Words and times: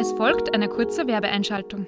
Es 0.00 0.12
folgt 0.12 0.54
eine 0.54 0.70
kurze 0.70 1.06
Werbeeinschaltung. 1.06 1.86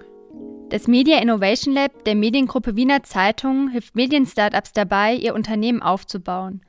Das 0.68 0.86
Media 0.86 1.18
Innovation 1.22 1.72
Lab 1.72 2.04
der 2.04 2.14
Mediengruppe 2.14 2.76
Wiener 2.76 3.02
Zeitung 3.04 3.70
hilft 3.70 3.96
Medienstartups 3.96 4.74
dabei, 4.74 5.14
ihr 5.14 5.34
Unternehmen 5.34 5.80
aufzubauen. 5.80 6.60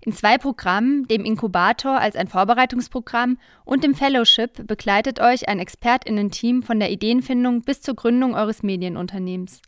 In 0.00 0.12
zwei 0.12 0.38
Programmen, 0.38 1.08
dem 1.08 1.24
Inkubator 1.24 1.98
als 1.98 2.14
ein 2.14 2.28
Vorbereitungsprogramm 2.28 3.38
und 3.64 3.82
dem 3.82 3.96
Fellowship, 3.96 4.64
begleitet 4.68 5.18
euch 5.18 5.48
ein 5.48 5.58
ExpertInnen-Team 5.58 6.62
von 6.62 6.78
der 6.78 6.92
Ideenfindung 6.92 7.62
bis 7.62 7.80
zur 7.80 7.96
Gründung 7.96 8.36
eures 8.36 8.62
Medienunternehmens. 8.62 9.60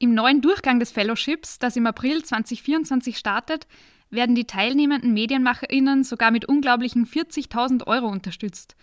Im 0.00 0.14
neuen 0.14 0.40
Durchgang 0.40 0.80
des 0.80 0.90
Fellowships, 0.90 1.60
das 1.60 1.76
im 1.76 1.86
April 1.86 2.24
2024 2.24 3.18
startet, 3.18 3.68
werden 4.10 4.34
die 4.34 4.46
teilnehmenden 4.46 5.14
MedienmacherInnen 5.14 6.02
sogar 6.02 6.32
mit 6.32 6.46
unglaublichen 6.46 7.06
40.000 7.06 7.86
Euro 7.86 8.08
unterstützt. 8.08 8.74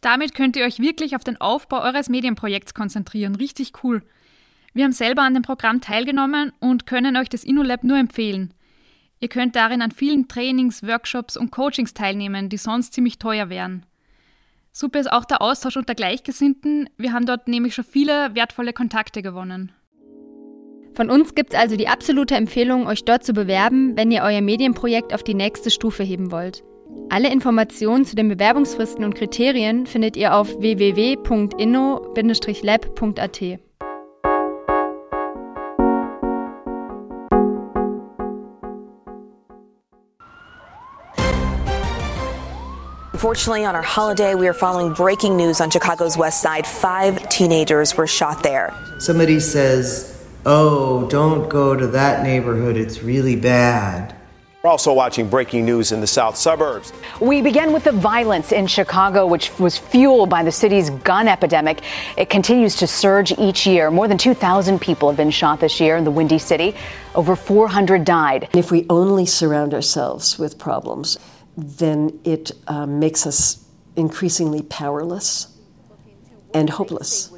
Damit 0.00 0.34
könnt 0.34 0.56
ihr 0.56 0.64
euch 0.64 0.78
wirklich 0.78 1.14
auf 1.16 1.24
den 1.24 1.40
Aufbau 1.40 1.82
eures 1.82 2.08
Medienprojekts 2.08 2.74
konzentrieren. 2.74 3.34
Richtig 3.34 3.72
cool. 3.84 4.02
Wir 4.72 4.84
haben 4.84 4.92
selber 4.92 5.22
an 5.22 5.34
dem 5.34 5.42
Programm 5.42 5.80
teilgenommen 5.80 6.52
und 6.60 6.86
können 6.86 7.16
euch 7.16 7.28
das 7.28 7.44
InnoLab 7.44 7.84
nur 7.84 7.98
empfehlen. 7.98 8.54
Ihr 9.18 9.28
könnt 9.28 9.56
darin 9.56 9.82
an 9.82 9.90
vielen 9.90 10.28
Trainings, 10.28 10.82
Workshops 10.82 11.36
und 11.36 11.50
Coachings 11.50 11.92
teilnehmen, 11.92 12.48
die 12.48 12.56
sonst 12.56 12.94
ziemlich 12.94 13.18
teuer 13.18 13.50
wären. 13.50 13.84
Super 14.72 15.00
ist 15.00 15.12
auch 15.12 15.24
der 15.24 15.42
Austausch 15.42 15.76
unter 15.76 15.94
Gleichgesinnten. 15.94 16.88
Wir 16.96 17.12
haben 17.12 17.26
dort 17.26 17.48
nämlich 17.48 17.74
schon 17.74 17.84
viele 17.84 18.34
wertvolle 18.34 18.72
Kontakte 18.72 19.20
gewonnen. 19.20 19.72
Von 20.94 21.10
uns 21.10 21.34
gibt 21.34 21.52
es 21.52 21.58
also 21.58 21.76
die 21.76 21.88
absolute 21.88 22.34
Empfehlung, 22.34 22.86
euch 22.86 23.04
dort 23.04 23.24
zu 23.24 23.32
bewerben, 23.32 23.96
wenn 23.96 24.10
ihr 24.10 24.22
euer 24.22 24.40
Medienprojekt 24.40 25.12
auf 25.12 25.22
die 25.22 25.34
nächste 25.34 25.70
Stufe 25.70 26.02
heben 26.02 26.30
wollt. 26.30 26.62
Alle 27.08 27.32
Informationen 27.32 28.04
zu 28.04 28.14
den 28.14 28.28
Bewerbungsfristen 28.28 29.04
und 29.04 29.14
Kriterien 29.14 29.86
findet 29.86 30.16
ihr 30.16 30.34
auf 30.34 30.60
www.inno-lab.at. 30.60 33.60
Unfortunately, 43.12 43.66
on 43.66 43.74
our 43.74 43.82
holiday, 43.82 44.34
we 44.34 44.48
are 44.48 44.54
following 44.54 44.94
breaking 44.94 45.36
news 45.36 45.60
on 45.60 45.68
Chicago's 45.68 46.16
west 46.16 46.40
side. 46.40 46.66
Five 46.66 47.28
teenagers 47.28 47.94
were 47.94 48.06
shot 48.06 48.42
there. 48.42 48.72
Somebody 48.98 49.40
says, 49.40 50.26
Oh, 50.46 51.06
don't 51.10 51.50
go 51.50 51.76
to 51.76 51.86
that 51.88 52.22
neighborhood, 52.22 52.78
it's 52.78 53.02
really 53.02 53.36
bad. 53.36 54.14
We're 54.62 54.68
also 54.68 54.92
watching 54.92 55.26
breaking 55.26 55.64
news 55.64 55.90
in 55.90 56.02
the 56.02 56.06
south 56.06 56.36
suburbs. 56.36 56.92
We 57.18 57.40
begin 57.40 57.72
with 57.72 57.84
the 57.84 57.92
violence 57.92 58.52
in 58.52 58.66
Chicago, 58.66 59.26
which 59.26 59.58
was 59.58 59.78
fueled 59.78 60.28
by 60.28 60.42
the 60.42 60.52
city's 60.52 60.90
gun 60.90 61.28
epidemic. 61.28 61.80
It 62.18 62.28
continues 62.28 62.76
to 62.76 62.86
surge 62.86 63.32
each 63.38 63.66
year. 63.66 63.90
More 63.90 64.06
than 64.06 64.18
2,000 64.18 64.78
people 64.78 65.08
have 65.08 65.16
been 65.16 65.30
shot 65.30 65.60
this 65.60 65.80
year 65.80 65.96
in 65.96 66.04
the 66.04 66.10
Windy 66.10 66.38
City. 66.38 66.74
Over 67.14 67.36
400 67.36 68.04
died. 68.04 68.50
If 68.54 68.70
we 68.70 68.84
only 68.90 69.24
surround 69.24 69.72
ourselves 69.72 70.38
with 70.38 70.58
problems, 70.58 71.18
then 71.56 72.20
it 72.24 72.52
uh, 72.66 72.84
makes 72.84 73.26
us 73.26 73.64
increasingly 73.96 74.60
powerless 74.60 75.56
and 76.52 76.68
hopeless. 76.68 77.32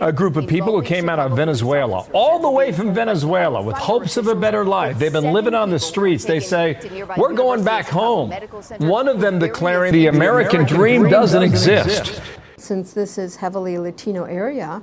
A 0.00 0.12
group 0.12 0.36
of 0.36 0.46
people 0.46 0.72
who 0.72 0.82
came 0.82 1.08
out 1.08 1.18
of 1.18 1.36
Venezuela, 1.36 2.06
all 2.12 2.38
the 2.38 2.50
way 2.50 2.72
from 2.72 2.92
Venezuela, 2.94 3.62
with 3.62 3.76
hopes 3.76 4.16
of 4.16 4.26
a 4.26 4.34
better 4.34 4.64
life. 4.64 4.98
They've 4.98 5.12
been 5.12 5.32
living 5.32 5.54
on 5.54 5.70
the 5.70 5.78
streets. 5.78 6.24
They 6.24 6.40
say, 6.40 6.78
We're 7.16 7.32
going 7.34 7.64
back 7.64 7.86
home. 7.86 8.32
One 8.78 9.08
of 9.08 9.20
them 9.20 9.38
declaring 9.38 9.92
the 9.92 10.06
American 10.06 10.64
dream 10.64 11.08
doesn't 11.08 11.42
exist. 11.42 12.20
Since 12.56 12.92
this 12.92 13.18
is 13.18 13.36
heavily 13.36 13.78
Latino 13.78 14.24
area 14.24 14.82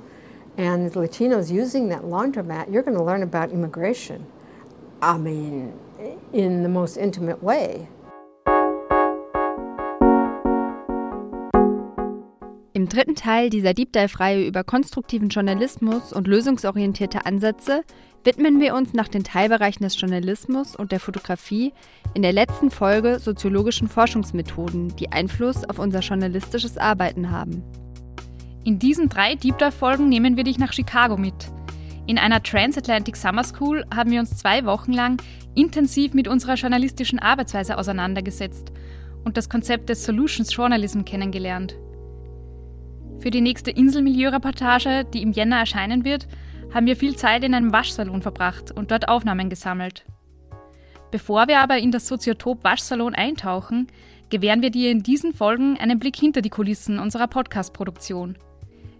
and 0.56 0.92
Latinos 0.92 1.50
using 1.50 1.88
that 1.88 2.02
laundromat, 2.02 2.72
you're 2.72 2.82
going 2.82 2.96
to 2.96 3.02
learn 3.02 3.22
about 3.22 3.50
immigration. 3.50 4.26
I 5.02 5.18
mean, 5.18 5.78
in 6.32 6.62
the 6.62 6.68
most 6.68 6.96
intimate 6.96 7.42
way. 7.42 7.88
Im 12.76 12.88
dritten 12.88 13.14
Teil 13.14 13.50
dieser 13.50 13.72
Deep 13.72 13.92
Dive-Reihe 13.92 14.44
über 14.44 14.64
konstruktiven 14.64 15.28
Journalismus 15.28 16.12
und 16.12 16.26
lösungsorientierte 16.26 17.24
Ansätze 17.24 17.84
widmen 18.24 18.58
wir 18.58 18.74
uns 18.74 18.94
nach 18.94 19.06
den 19.06 19.22
Teilbereichen 19.22 19.84
des 19.84 20.00
Journalismus 20.00 20.74
und 20.74 20.90
der 20.90 20.98
Fotografie 20.98 21.72
in 22.14 22.22
der 22.22 22.32
letzten 22.32 22.72
Folge 22.72 23.20
soziologischen 23.20 23.86
Forschungsmethoden, 23.86 24.88
die 24.96 25.12
Einfluss 25.12 25.62
auf 25.62 25.78
unser 25.78 26.00
journalistisches 26.00 26.76
Arbeiten 26.76 27.30
haben. 27.30 27.62
In 28.64 28.80
diesen 28.80 29.08
drei 29.08 29.36
Deep 29.36 29.56
Dive-Folgen 29.58 30.08
nehmen 30.08 30.36
wir 30.36 30.42
dich 30.42 30.58
nach 30.58 30.72
Chicago 30.72 31.16
mit. 31.16 31.52
In 32.08 32.18
einer 32.18 32.42
Transatlantic 32.42 33.16
Summer 33.16 33.44
School 33.44 33.84
haben 33.94 34.10
wir 34.10 34.18
uns 34.18 34.36
zwei 34.36 34.64
Wochen 34.64 34.92
lang 34.92 35.22
intensiv 35.54 36.12
mit 36.12 36.26
unserer 36.26 36.54
journalistischen 36.54 37.20
Arbeitsweise 37.20 37.78
auseinandergesetzt 37.78 38.72
und 39.24 39.36
das 39.36 39.48
Konzept 39.48 39.90
des 39.90 40.04
Solutions 40.04 40.52
Journalism 40.52 41.04
kennengelernt. 41.04 41.76
Für 43.18 43.30
die 43.30 43.40
nächste 43.40 43.70
Inselmilieu-Reportage, 43.70 45.04
die 45.04 45.22
im 45.22 45.32
Jänner 45.32 45.58
erscheinen 45.58 46.04
wird, 46.04 46.26
haben 46.72 46.86
wir 46.86 46.96
viel 46.96 47.16
Zeit 47.16 47.44
in 47.44 47.54
einem 47.54 47.72
Waschsalon 47.72 48.20
verbracht 48.20 48.70
und 48.72 48.90
dort 48.90 49.08
Aufnahmen 49.08 49.48
gesammelt. 49.48 50.04
Bevor 51.10 51.46
wir 51.46 51.60
aber 51.60 51.78
in 51.78 51.92
das 51.92 52.08
Soziotop 52.08 52.64
Waschsalon 52.64 53.14
eintauchen, 53.14 53.86
gewähren 54.30 54.62
wir 54.62 54.70
dir 54.70 54.90
in 54.90 55.02
diesen 55.02 55.32
Folgen 55.32 55.78
einen 55.78 55.98
Blick 55.98 56.16
hinter 56.16 56.42
die 56.42 56.50
Kulissen 56.50 56.98
unserer 56.98 57.28
Podcast-Produktion. 57.28 58.36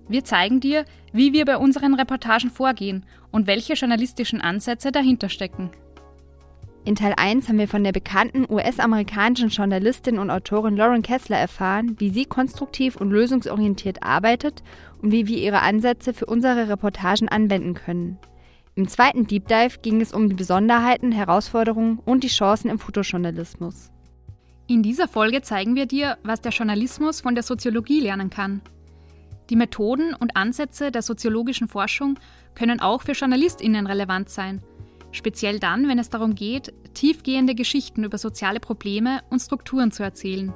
Wir 0.09 0.25
zeigen 0.25 0.61
dir, 0.61 0.85
wie 1.13 1.33
wir 1.33 1.45
bei 1.45 1.57
unseren 1.57 1.95
Reportagen 1.95 2.51
vorgehen 2.51 3.05
und 3.33 3.47
welche 3.47 3.73
journalistischen 3.73 4.41
Ansätze 4.41 4.93
dahinter 4.93 5.29
stecken. 5.29 5.71
In 6.87 6.97
Teil 6.97 7.15
1 7.17 7.49
haben 7.49 7.59
wir 7.59 7.67
von 7.67 7.83
der 7.83 7.93
bekannten 7.93 8.45
US-amerikanischen 8.47 9.49
Journalistin 9.49 10.19
und 10.19 10.31
Autorin 10.31 10.77
Lauren 10.77 11.01
Kessler 11.01 11.39
erfahren, 11.39 11.97
wie 11.99 12.11
sie 12.11 12.27
konstruktiv 12.27 12.97
und 12.97 13.11
lösungsorientiert 13.11 14.03
arbeitet 14.03 14.63
und 15.01 15.11
wie 15.11 15.27
wir 15.27 15.39
ihre 15.39 15.63
Ansätze 15.63 16.13
für 16.13 16.27
unsere 16.27 16.69
Reportagen 16.69 17.31
anwenden 17.31 17.73
können. 17.73 18.19
Im 18.75 18.87
zweiten 18.87 19.27
Deep 19.27 19.49
Dive 19.49 19.79
ging 19.81 20.03
es 20.03 20.13
um 20.13 20.29
die 20.29 20.35
Besonderheiten, 20.35 21.11
Herausforderungen 21.11 22.01
und 22.05 22.23
die 22.23 22.29
Chancen 22.29 22.69
im 22.69 22.79
Fotojournalismus. 22.79 23.91
In 24.67 24.83
dieser 24.83 25.09
Folge 25.09 25.41
zeigen 25.41 25.77
wir 25.77 25.87
dir, 25.87 26.19
was 26.23 26.43
der 26.43 26.53
Journalismus 26.53 27.23
von 27.23 27.35
der 27.35 27.45
Soziologie 27.45 28.01
lernen 28.01 28.29
kann. 28.29 28.61
Die 29.49 29.57
Methoden 29.57 30.13
und 30.13 30.37
Ansätze 30.37 30.91
der 30.91 31.03
soziologischen 31.03 31.69
Forschung 31.69 32.19
können 32.55 32.81
auch 32.81 33.01
für 33.01 33.13
JournalistInnen 33.13 33.87
relevant 33.87 34.29
sein– 34.29 34.63
Speziell 35.15 35.61
dann, 35.61 35.87
wenn 35.87 36.01
es 36.01 36.11
darum 36.11 36.35
geht, 36.35 36.75
tiefgehende 36.93 37.55
Geschichten 37.55 38.03
über 38.03 38.19
soziale 38.19 38.59
Probleme 38.59 39.21
und 39.31 39.39
Strukturen 39.39 39.93
zu 39.93 40.03
erzählen. 40.03 40.53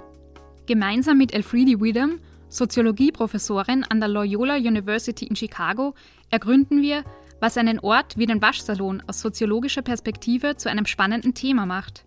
Gemeinsam 0.67 1.17
mit 1.17 1.33
Elfriede 1.33 1.81
Widom, 1.81 2.19
Soziologieprofessorin 2.49 3.85
an 3.85 4.01
der 4.01 4.09
Loyola 4.09 4.57
University 4.57 5.27
in 5.27 5.37
Chicago, 5.37 5.95
ergründen 6.31 6.83
wir, 6.83 7.05
was 7.41 7.57
einen 7.57 7.79
Ort 7.79 8.19
wie 8.19 8.27
den 8.27 8.43
Waschsalon 8.43 9.01
aus 9.07 9.21
soziologischer 9.21 9.83
Perspektive 9.83 10.57
zu 10.57 10.69
einem 10.69 10.87
spannenden 10.87 11.35
Thema 11.35 11.65
macht. 11.65 12.05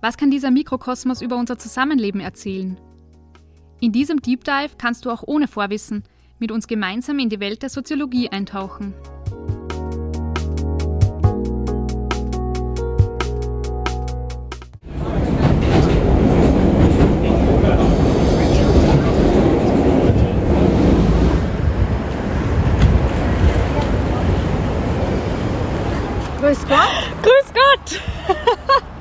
Was 0.00 0.16
kann 0.16 0.30
dieser 0.30 0.50
Mikrokosmos 0.50 1.20
über 1.20 1.36
unser 1.36 1.58
Zusammenleben 1.58 2.22
erzählen? 2.22 2.80
In 3.78 3.92
diesem 3.92 4.22
Deep 4.22 4.42
Dive 4.42 4.76
kannst 4.78 5.04
du 5.04 5.10
auch 5.10 5.22
ohne 5.26 5.48
Vorwissen 5.48 6.02
mit 6.38 6.50
uns 6.50 6.66
gemeinsam 6.66 7.18
in 7.18 7.28
die 7.28 7.40
Welt 7.40 7.60
der 7.60 7.68
Soziologie 7.68 8.30
eintauchen. 8.30 8.94
Grüß 26.48 26.66
Gott. 26.66 27.22
Grüß 27.22 27.52
Gott. 27.52 28.00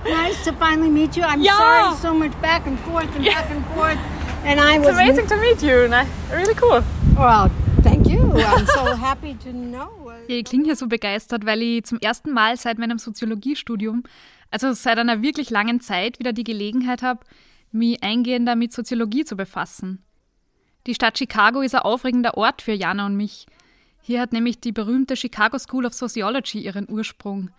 nice 0.03 0.44
to 0.44 0.51
finally 0.59 0.89
meet 0.89 1.15
you. 1.15 1.23
I'm 1.23 1.39
Yeah. 1.41 1.55
sorry 1.55 1.95
so 2.01 2.13
much 2.13 2.33
back 2.41 2.67
and 2.67 2.77
forth 2.81 3.07
and 3.15 3.23
back 3.23 3.49
and 3.49 3.65
forth. 3.73 3.97
And 4.44 4.59
I 4.59 4.75
It's 4.75 4.85
was 4.85 4.97
amazing 4.97 5.27
to 5.27 5.38
meet 5.38 5.61
you. 5.61 5.89
Really 6.29 6.53
cool. 6.59 6.83
Well, 7.15 7.49
thank 7.83 8.05
you. 8.09 8.19
I'm 8.35 8.65
so 8.65 8.94
happy 8.97 9.33
to 9.45 9.51
know. 9.51 9.88
Ich 10.27 10.44
klinge 10.44 10.65
hier 10.65 10.75
so 10.75 10.88
begeistert, 10.88 11.45
weil 11.45 11.61
ich 11.61 11.85
zum 11.85 11.99
ersten 12.01 12.33
Mal 12.33 12.57
seit 12.57 12.79
meinem 12.79 12.97
Soziologiestudium, 12.97 14.03
also 14.51 14.73
seit 14.73 14.97
einer 14.97 15.21
wirklich 15.21 15.49
langen 15.49 15.79
Zeit, 15.79 16.19
wieder 16.19 16.33
die 16.33 16.44
Gelegenheit 16.44 17.01
habe, 17.01 17.21
mich 17.71 18.03
eingehender 18.03 18.57
mit 18.57 18.73
Soziologie 18.73 19.23
zu 19.23 19.38
befassen. 19.38 20.03
Die 20.85 20.94
Stadt 20.95 21.17
Chicago 21.17 21.61
ist 21.61 21.75
ein 21.75 21.81
aufregender 21.81 22.35
Ort 22.35 22.61
für 22.61 22.73
Jana 22.73 23.05
und 23.05 23.15
mich. 23.15 23.45
Hier 24.07 24.21
hat 24.21 24.31
nämlich 24.31 24.62
die 24.62 24.71
berühmte 24.71 25.18
Chicago 25.18 25.59
School 25.59 25.86
of 25.86 25.94
Sociology 25.94 26.59
ihren 26.59 26.88
Ursprung. 26.89 27.50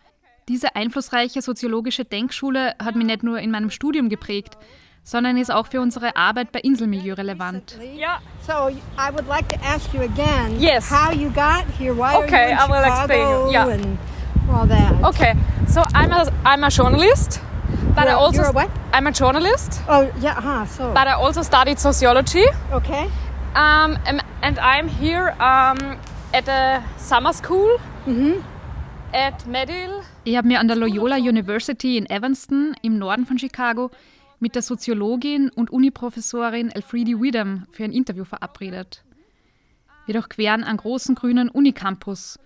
Diese 0.49 0.75
einflussreiche 0.75 1.43
soziologische 1.43 2.07
Denkschule 2.07 2.75
hat 2.83 2.97
mich 2.97 3.07
nicht 3.07 3.23
nur 3.23 3.39
in 3.39 3.51
meinem 3.51 3.69
Studium 3.69 4.09
geprägt, 4.09 4.57
sondern 5.05 5.37
ist 5.37 5.53
auch 5.53 5.67
für 5.67 5.83
unsere 5.83 6.17
Arbeit 6.17 6.51
bei 6.51 6.61
Inselmilieu 6.61 7.13
relevant. 7.13 7.77
Yeah. 7.83 8.21
So 8.47 8.71
I 8.97 9.13
would 9.13 9.29
like 9.29 9.47
to 9.51 9.57
ask 9.63 9.93
you 9.93 10.01
again 10.01 10.59
yes. 10.59 10.91
how 10.91 11.13
you 11.13 11.29
got 11.29 11.67
here, 11.79 11.95
why 11.95 12.17
okay, 12.17 12.35
are 12.35 12.49
you 12.49 12.53
in 12.53 12.59
I 12.59 12.69
will 12.71 12.83
Chicago 12.83 13.03
explain 13.03 13.47
you. 13.47 13.53
Yeah. 13.53 13.69
and 13.69 13.99
all 14.51 14.67
that. 14.67 15.05
Okay, 15.05 15.35
so 15.67 15.83
I'm 15.93 16.13
a, 16.13 16.33
I'm 16.47 16.65
a 16.65 16.71
journalist, 16.71 17.43
but 17.95 18.05
You're- 18.05 18.13
I 18.13 18.15
also 18.15 18.41
you're 18.41 18.51
a 18.53 18.53
what? 18.55 18.71
I'm 18.95 19.07
a 19.07 19.13
journalist, 19.13 19.83
Oh, 19.87 20.11
yeah, 20.23 20.33
huh, 20.33 20.65
so. 20.65 20.95
but 20.95 21.07
I 21.09 21.13
also 21.13 21.43
studied 21.43 21.79
sociology. 21.79 22.47
okay. 22.73 23.11
Um, 23.55 23.99
and- 24.07 24.23
and 24.41 24.59
I'm 24.61 24.89
here 24.89 25.35
um, 25.41 25.99
at 26.33 26.49
a 26.49 26.83
summer 26.99 27.33
school 27.33 27.79
at 29.13 29.47
Medill. 29.47 30.03
Ich 30.25 30.37
habe 30.37 30.49
mir 30.49 30.61
an 30.61 30.69
der 30.69 30.77
Loyola 30.77 31.17
University 31.17 31.97
in 31.97 32.07
Evanston 32.07 32.75
im 32.83 32.99
Norden 32.99 33.27
von 33.27 33.39
Chicago 33.39 33.91
mit 34.39 34.55
der 34.55 34.63
Soziologin 34.63 35.51
und 35.51 35.71
Uniprofessorin 35.71 36.71
Elfriede 36.71 37.21
Widham 37.21 37.67
für 37.71 37.85
ein 37.85 37.93
Interview 37.93 38.25
verabredet. 38.25 39.05
Wir 40.07 40.15
durchqueren 40.15 40.65
einen 40.65 40.79
großen 40.79 41.15
grünen 41.15 41.49
Unicampus 41.49 42.39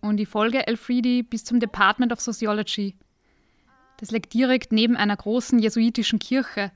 und 0.00 0.18
ich 0.20 0.28
folge 0.28 0.66
Elfriede 0.66 1.22
bis 1.22 1.44
zum 1.44 1.60
Department 1.60 2.12
of 2.12 2.20
Sociology. 2.20 2.96
Das 3.98 4.10
liegt 4.10 4.32
direkt 4.32 4.72
neben 4.72 4.96
einer 4.96 5.16
großen 5.16 5.58
jesuitischen 5.58 6.18
Kirche. 6.18 6.70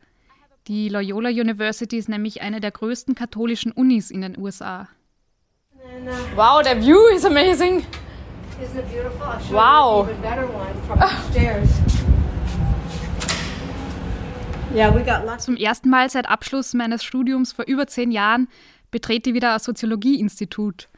Die 0.69 0.88
Loyola 0.88 1.31
University 1.31 1.96
ist 1.96 2.08
nämlich 2.08 2.43
eine 2.43 2.60
der 2.60 2.70
größten 2.70 3.14
katholischen 3.14 3.72
Unis 3.72 4.10
in 4.10 4.20
den 4.20 4.38
USA. 4.38 4.88
Wow, 6.37 6.62
the 6.62 6.75
view 6.81 7.08
is 7.14 7.25
amazing. 7.25 7.84
Isn't 8.61 8.79
it 8.79 8.88
beautiful? 8.90 9.23
I'll 9.23 9.40
show 9.40 9.55
Wow. 9.55 9.96
you 9.96 10.02
an 10.02 10.11
even 10.11 10.23
better 10.23 10.46
one 10.46 10.75
from 10.87 10.99
upstairs. 11.02 11.69
Yeah, 14.75 14.88
we 14.94 15.02
got 15.02 15.26
lots. 15.26 15.44
Zum 15.44 15.56
ersten 15.58 15.90
Mal 15.90 16.08
seit 16.08 16.26
Abschluss 16.26 16.73
meines 16.73 17.05
Studiums 17.05 17.52
vor 17.52 17.67
über 17.67 17.87
zehn 17.88 18.11
Jahren 18.11 18.49
betrete 18.90 19.29
ich 19.29 19.34
wieder 19.34 19.52
ein 19.52 19.58
Soziologieinstitut. 19.58 20.88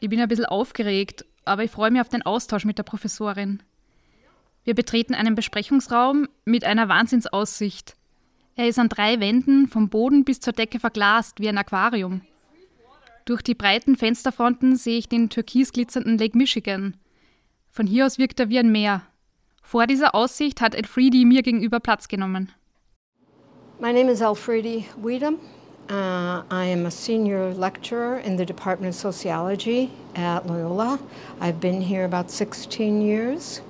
Ich 0.00 0.08
bin 0.08 0.18
ein 0.18 0.28
bisschen 0.28 0.46
aufgeregt, 0.46 1.26
aber 1.44 1.62
ich 1.64 1.70
freue 1.70 1.90
mich 1.90 2.00
auf 2.00 2.08
den 2.08 2.22
Austausch 2.22 2.64
mit 2.64 2.78
der 2.78 2.84
Professorin. 2.84 3.62
Wir 4.64 4.74
betreten 4.74 5.14
einen 5.14 5.34
Besprechungsraum 5.34 6.26
mit 6.46 6.64
einer 6.64 6.88
Wahnsinnsaussicht. 6.88 7.96
Er 8.54 8.66
ist 8.68 8.78
an 8.78 8.88
drei 8.88 9.20
Wänden 9.20 9.68
vom 9.68 9.90
Boden 9.90 10.24
bis 10.24 10.40
zur 10.40 10.54
Decke 10.54 10.80
verglast 10.80 11.38
wie 11.38 11.50
ein 11.50 11.58
Aquarium. 11.58 12.22
Durch 13.26 13.42
die 13.42 13.56
breiten 13.56 13.96
Fensterfronten 13.96 14.76
sehe 14.76 14.98
ich 14.98 15.08
den 15.08 15.28
türkis 15.28 15.72
glitzernden 15.72 16.16
Lake 16.16 16.38
Michigan. 16.38 16.96
Von 17.68 17.88
hier 17.88 18.06
aus 18.06 18.18
wirkt 18.18 18.38
er 18.38 18.50
wie 18.50 18.58
ein 18.60 18.70
Meer. 18.70 19.02
Vor 19.62 19.88
dieser 19.88 20.14
Aussicht 20.14 20.60
hat 20.60 20.76
Elfriede 20.76 21.26
mir 21.26 21.42
gegenüber 21.42 21.80
Platz 21.80 22.06
genommen. 22.06 22.52
My 23.80 23.92
name 23.92 24.08
is 24.08 24.20
Elfriede 24.20 24.84
Weedham. 25.02 25.40
Uh, 25.90 26.44
I 26.52 26.66
am 26.72 26.86
a 26.86 26.90
senior 26.90 27.52
lecturer 27.52 28.20
in 28.20 28.38
the 28.38 28.46
Department 28.46 28.94
of 28.94 29.00
Sociology 29.00 29.90
at 30.14 30.46
Loyola. 30.46 31.00
I've 31.40 31.60
been 31.60 31.80
here 31.80 32.04
about 32.04 32.30
16 32.30 33.02
years. 33.02 33.60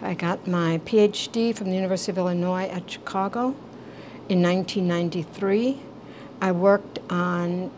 I 0.00 0.14
got 0.14 0.46
my 0.46 0.80
PhD 0.86 1.54
from 1.54 1.68
the 1.68 1.76
University 1.76 2.12
of 2.12 2.18
Illinois 2.18 2.66
at 2.68 2.90
Chicago 2.90 3.54
in 4.30 4.42
1993. 4.42 5.78
I 6.40 6.50
worked 6.50 6.98
on 7.10 7.70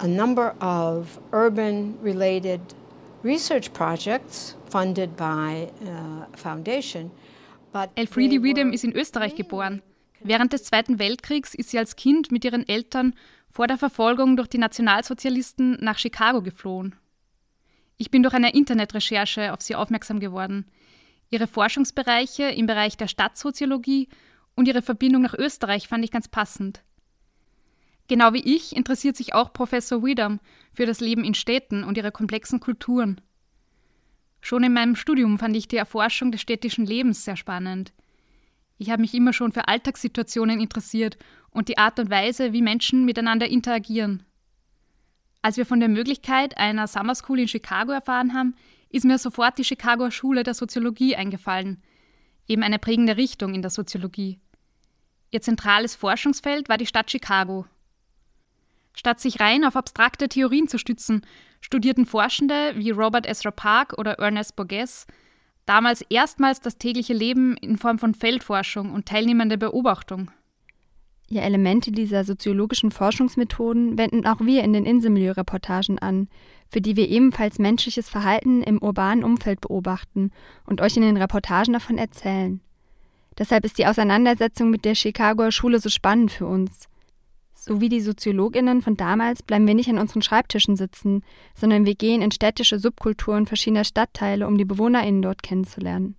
a 0.00 0.06
number 0.06 0.54
of 0.60 1.18
urban 1.32 1.98
related 2.02 2.60
research 3.22 3.72
projects 3.72 4.56
funded 4.70 5.16
by 5.16 5.70
uh, 5.84 6.26
a 6.32 6.36
foundation. 6.36 7.10
But 7.72 7.90
Elfriede 7.96 8.42
Wiedem 8.42 8.72
ist 8.72 8.84
in 8.84 8.92
Österreich 8.92 9.34
geboren. 9.34 9.82
Während 10.20 10.52
des 10.52 10.64
Zweiten 10.64 10.98
Weltkriegs 10.98 11.54
ist 11.54 11.70
sie 11.70 11.78
als 11.78 11.96
Kind 11.96 12.32
mit 12.32 12.44
ihren 12.44 12.68
Eltern 12.68 13.14
vor 13.50 13.66
der 13.66 13.78
Verfolgung 13.78 14.36
durch 14.36 14.48
die 14.48 14.58
Nationalsozialisten 14.58 15.78
nach 15.80 15.98
Chicago 15.98 16.42
geflohen. 16.42 16.94
Ich 17.96 18.10
bin 18.10 18.22
durch 18.22 18.34
eine 18.34 18.54
Internetrecherche 18.54 19.52
auf 19.52 19.62
sie 19.62 19.74
aufmerksam 19.74 20.20
geworden. 20.20 20.66
Ihre 21.30 21.46
Forschungsbereiche 21.46 22.44
im 22.44 22.66
Bereich 22.66 22.96
der 22.96 23.08
Stadtsoziologie 23.08 24.08
und 24.54 24.66
ihre 24.66 24.82
Verbindung 24.82 25.22
nach 25.22 25.34
Österreich 25.34 25.88
fand 25.88 26.04
ich 26.04 26.10
ganz 26.10 26.28
passend. 26.28 26.82
Genau 28.08 28.32
wie 28.32 28.56
ich 28.56 28.74
interessiert 28.74 29.16
sich 29.16 29.34
auch 29.34 29.52
Professor 29.52 30.02
Widam 30.02 30.40
für 30.72 30.86
das 30.86 31.00
Leben 31.00 31.24
in 31.24 31.34
Städten 31.34 31.84
und 31.84 31.98
ihre 31.98 32.10
komplexen 32.10 32.58
Kulturen. 32.58 33.20
Schon 34.40 34.64
in 34.64 34.72
meinem 34.72 34.96
Studium 34.96 35.38
fand 35.38 35.54
ich 35.56 35.68
die 35.68 35.76
Erforschung 35.76 36.32
des 36.32 36.40
städtischen 36.40 36.86
Lebens 36.86 37.24
sehr 37.24 37.36
spannend. 37.36 37.92
Ich 38.78 38.90
habe 38.90 39.02
mich 39.02 39.12
immer 39.12 39.32
schon 39.32 39.52
für 39.52 39.68
Alltagssituationen 39.68 40.60
interessiert 40.60 41.18
und 41.50 41.68
die 41.68 41.76
Art 41.76 41.98
und 41.98 42.10
Weise, 42.10 42.52
wie 42.52 42.62
Menschen 42.62 43.04
miteinander 43.04 43.48
interagieren. 43.48 44.22
Als 45.42 45.56
wir 45.56 45.66
von 45.66 45.80
der 45.80 45.88
Möglichkeit 45.88 46.56
einer 46.56 46.86
Summer 46.86 47.14
School 47.14 47.40
in 47.40 47.48
Chicago 47.48 47.92
erfahren 47.92 48.32
haben, 48.34 48.54
ist 48.90 49.04
mir 49.04 49.18
sofort 49.18 49.58
die 49.58 49.64
Chicagoer 49.64 50.10
Schule 50.10 50.44
der 50.44 50.54
Soziologie 50.54 51.14
eingefallen, 51.14 51.82
eben 52.46 52.62
eine 52.62 52.78
prägende 52.78 53.16
Richtung 53.16 53.54
in 53.54 53.62
der 53.62 53.70
Soziologie. 53.70 54.38
Ihr 55.30 55.42
zentrales 55.42 55.94
Forschungsfeld 55.94 56.68
war 56.68 56.78
die 56.78 56.86
Stadt 56.86 57.10
Chicago. 57.10 57.66
Statt 58.98 59.20
sich 59.20 59.38
rein 59.38 59.64
auf 59.64 59.76
abstrakte 59.76 60.28
Theorien 60.28 60.66
zu 60.66 60.76
stützen, 60.76 61.24
studierten 61.60 62.04
Forschende 62.04 62.72
wie 62.74 62.90
Robert 62.90 63.28
Ezra 63.28 63.52
Park 63.52 63.94
oder 63.96 64.14
Ernest 64.14 64.56
Borges 64.56 65.06
damals 65.66 66.00
erstmals 66.10 66.60
das 66.60 66.78
tägliche 66.78 67.14
Leben 67.14 67.56
in 67.58 67.78
Form 67.78 68.00
von 68.00 68.12
Feldforschung 68.12 68.92
und 68.92 69.06
teilnehmender 69.06 69.56
Beobachtung. 69.56 70.32
Ja, 71.28 71.42
Elemente 71.42 71.92
dieser 71.92 72.24
soziologischen 72.24 72.90
Forschungsmethoden 72.90 73.96
wenden 73.96 74.26
auch 74.26 74.40
wir 74.40 74.64
in 74.64 74.72
den 74.72 74.84
Inselmilieu-Reportagen 74.84 76.00
an, 76.00 76.26
für 76.68 76.80
die 76.80 76.96
wir 76.96 77.08
ebenfalls 77.08 77.60
menschliches 77.60 78.08
Verhalten 78.08 78.64
im 78.64 78.82
urbanen 78.82 79.22
Umfeld 79.22 79.60
beobachten 79.60 80.32
und 80.66 80.80
euch 80.80 80.96
in 80.96 81.02
den 81.02 81.18
Reportagen 81.18 81.72
davon 81.72 81.98
erzählen. 81.98 82.60
Deshalb 83.38 83.64
ist 83.64 83.78
die 83.78 83.86
Auseinandersetzung 83.86 84.70
mit 84.70 84.84
der 84.84 84.96
Chicagoer 84.96 85.52
Schule 85.52 85.78
so 85.78 85.88
spannend 85.88 86.32
für 86.32 86.48
uns. 86.48 86.88
So 87.60 87.80
wie 87.80 87.88
die 87.88 88.00
SoziologInnen 88.00 88.82
von 88.82 88.96
damals 88.96 89.42
bleiben 89.42 89.66
wir 89.66 89.74
nicht 89.74 89.90
an 89.90 89.98
unseren 89.98 90.22
Schreibtischen 90.22 90.76
sitzen, 90.76 91.24
sondern 91.56 91.86
wir 91.86 91.96
gehen 91.96 92.22
in 92.22 92.30
städtische 92.30 92.78
Subkulturen 92.78 93.46
verschiedener 93.46 93.82
Stadtteile, 93.82 94.46
um 94.46 94.56
die 94.56 94.64
BewohnerInnen 94.64 95.22
dort 95.22 95.42
kennenzulernen. 95.42 96.14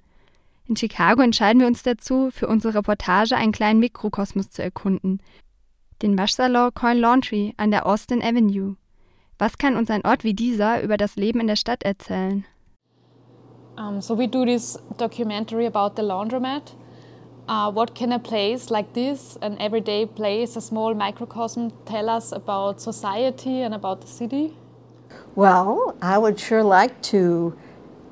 In 0.68 0.76
Chicago 0.76 1.22
entscheiden 1.22 1.62
wir 1.62 1.68
uns 1.68 1.82
dazu, 1.82 2.30
für 2.30 2.48
unsere 2.48 2.76
Reportage 2.76 3.38
einen 3.38 3.54
kleinen 3.54 3.80
Mikrokosmos 3.80 4.50
zu 4.50 4.62
erkunden. 4.62 5.22
Den 6.02 6.18
Waschsalon 6.18 6.74
Coin 6.74 6.98
Laundry 6.98 7.54
an 7.56 7.72
der 7.72 7.86
Austin 7.86 8.22
Avenue. 8.22 8.76
Was 9.38 9.58
kann 9.58 9.78
uns 9.78 9.90
ein 9.90 10.06
Ort 10.06 10.26
wie 10.26 10.34
dieser 10.34 10.84
über 10.84 10.98
das 10.98 11.16
Leben 11.16 11.40
in 11.40 11.48
der 11.48 11.56
Stadt 11.56 11.84
erzählen? 11.84 12.46
Um, 13.78 14.02
so 14.02 14.18
we 14.18 14.28
do 14.28 14.44
this 14.44 14.78
documentary 14.98 15.66
about 15.66 15.96
the 15.96 16.06
laundromat. 16.06 16.76
Uh, 17.50 17.72
what 17.72 17.96
can 17.96 18.12
a 18.12 18.20
place 18.20 18.70
like 18.70 18.94
this, 18.94 19.36
an 19.42 19.58
everyday 19.60 20.06
place, 20.06 20.56
a 20.56 20.62
small 20.62 20.94
microcosm, 20.94 21.72
tell 21.84 22.08
us 22.08 22.32
about 22.32 22.80
society 22.80 23.62
and 23.64 23.74
about 23.74 24.02
the 24.02 24.08
city? 24.08 24.56
Well, 25.34 25.96
I 26.00 26.20
would 26.20 26.40
sure 26.40 26.62
like 26.62 27.02
to 27.14 27.58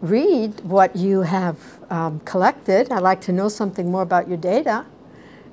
read 0.01 0.59
what 0.61 0.95
you 0.95 1.21
have 1.21 1.59
um, 1.91 2.19
collected. 2.21 2.91
I'd 2.91 3.03
like 3.03 3.21
to 3.21 3.31
know 3.31 3.47
something 3.47 3.91
more 3.91 4.01
about 4.01 4.27
your 4.27 4.37
data, 4.37 4.87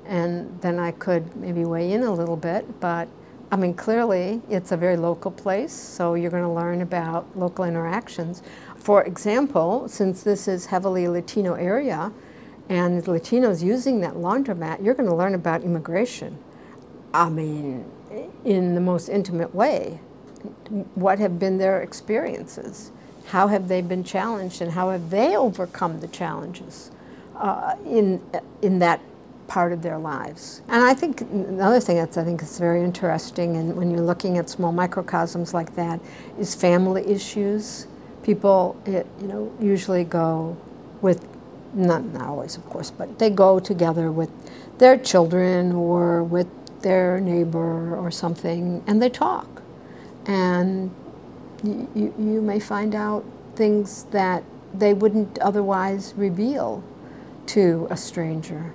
and 0.07 0.59
then 0.61 0.79
I 0.79 0.89
could 0.89 1.35
maybe 1.35 1.63
weigh 1.63 1.91
in 1.91 2.01
a 2.01 2.11
little 2.11 2.37
bit. 2.37 2.79
But 2.79 3.07
I 3.51 3.55
mean, 3.55 3.75
clearly, 3.75 4.41
it's 4.49 4.71
a 4.71 4.77
very 4.77 4.97
local 4.97 5.29
place, 5.29 5.71
so 5.73 6.15
you're 6.15 6.31
going 6.31 6.41
to 6.41 6.49
learn 6.49 6.81
about 6.81 7.37
local 7.37 7.65
interactions. 7.65 8.41
For 8.77 9.03
example, 9.03 9.87
since 9.87 10.23
this 10.23 10.47
is 10.47 10.65
heavily 10.65 11.07
Latino 11.07 11.53
area, 11.53 12.11
and 12.69 13.03
Latinos 13.03 13.63
using 13.63 14.01
that 14.01 14.13
laundromat, 14.15 14.83
you're 14.83 14.95
going 14.95 15.09
to 15.09 15.15
learn 15.15 15.35
about 15.35 15.63
immigration. 15.63 16.37
I 17.13 17.29
mean, 17.29 17.85
in 18.43 18.75
the 18.75 18.81
most 18.81 19.09
intimate 19.09 19.53
way. 19.53 19.99
What 20.95 21.19
have 21.19 21.39
been 21.39 21.57
their 21.57 21.81
experiences? 21.81 22.91
How 23.27 23.47
have 23.47 23.67
they 23.67 23.81
been 23.81 24.03
challenged, 24.03 24.61
and 24.61 24.71
how 24.71 24.91
have 24.91 25.09
they 25.09 25.35
overcome 25.35 25.99
the 25.99 26.07
challenges 26.07 26.91
uh, 27.35 27.75
in 27.85 28.21
in 28.61 28.79
that 28.79 29.01
part 29.47 29.73
of 29.73 29.81
their 29.81 29.97
lives? 29.97 30.61
And 30.67 30.83
I 30.83 30.93
think 30.93 31.21
another 31.21 31.79
thing 31.79 31.97
that's 31.97 32.17
I 32.17 32.23
think 32.23 32.43
is 32.43 32.59
very 32.59 32.83
interesting, 32.83 33.57
and 33.57 33.75
when 33.75 33.89
you're 33.89 34.01
looking 34.01 34.37
at 34.37 34.49
small 34.49 34.71
microcosms 34.71 35.53
like 35.53 35.75
that, 35.75 35.99
is 36.37 36.53
family 36.53 37.05
issues. 37.07 37.87
People, 38.21 38.75
it, 38.85 39.07
you 39.21 39.27
know, 39.27 39.51
usually 39.59 40.03
go 40.03 40.55
with 41.01 41.27
not 41.75 42.03
always, 42.19 42.57
of 42.57 42.65
course, 42.69 42.89
but 42.91 43.19
they 43.19 43.29
go 43.29 43.59
together 43.59 44.11
with 44.11 44.29
their 44.77 44.97
children 44.97 45.71
or 45.73 46.23
with 46.23 46.47
their 46.81 47.19
neighbor 47.19 47.95
or 47.97 48.11
something, 48.11 48.83
and 48.87 49.01
they 49.01 49.09
talk. 49.09 49.61
And 50.25 50.91
you, 51.63 51.87
you, 51.95 52.41
may 52.41 52.59
find 52.59 52.95
out 52.95 53.23
things 53.55 54.03
that 54.11 54.43
they 54.73 54.93
wouldn't 54.93 55.39
otherwise 55.39 56.13
reveal 56.15 56.83
to 57.47 57.87
a 57.89 57.97
stranger. 57.97 58.73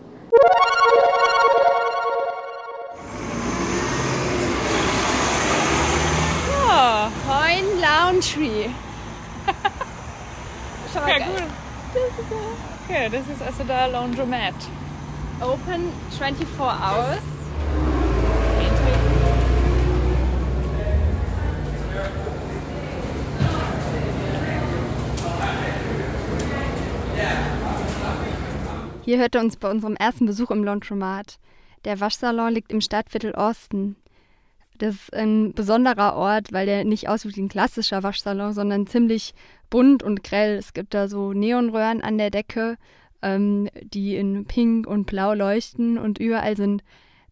Oh, 6.62 7.12
Hoin 7.26 7.80
Laundry. 7.80 8.74
Schon 10.92 11.02
mal 11.02 11.18
ja, 11.20 11.26
cool. 11.26 11.46
Das 11.92 12.18
ist 12.18 12.30
ja 12.30 12.69
also 13.50 13.64
der 13.64 13.88
Laundromat. 13.88 14.54
Open 15.40 15.92
24 16.10 16.46
hours. 16.58 17.18
Hier 29.04 29.18
hört 29.18 29.34
er 29.34 29.40
uns 29.40 29.56
bei 29.56 29.70
unserem 29.70 29.96
ersten 29.96 30.26
Besuch 30.26 30.50
im 30.50 30.64
Laundromat. 30.64 31.38
Der 31.84 32.00
Waschsalon 32.00 32.52
liegt 32.52 32.72
im 32.72 32.80
Stadtviertel 32.80 33.32
Osten. 33.32 33.96
Das 34.80 34.94
ist 34.94 35.12
ein 35.12 35.52
besonderer 35.52 36.16
Ort, 36.16 36.54
weil 36.54 36.64
der 36.64 36.84
nicht 36.86 37.06
aussieht 37.06 37.36
wie 37.36 37.42
ein 37.42 37.50
klassischer 37.50 38.02
Waschsalon, 38.02 38.54
sondern 38.54 38.86
ziemlich 38.86 39.34
bunt 39.68 40.02
und 40.02 40.24
grell. 40.24 40.56
Es 40.56 40.72
gibt 40.72 40.94
da 40.94 41.06
so 41.06 41.34
Neonröhren 41.34 42.00
an 42.00 42.16
der 42.16 42.30
Decke, 42.30 42.78
ähm, 43.20 43.68
die 43.82 44.16
in 44.16 44.46
Pink 44.46 44.86
und 44.86 45.04
Blau 45.04 45.34
leuchten 45.34 45.98
und 45.98 46.18
überall 46.18 46.56
sind 46.56 46.82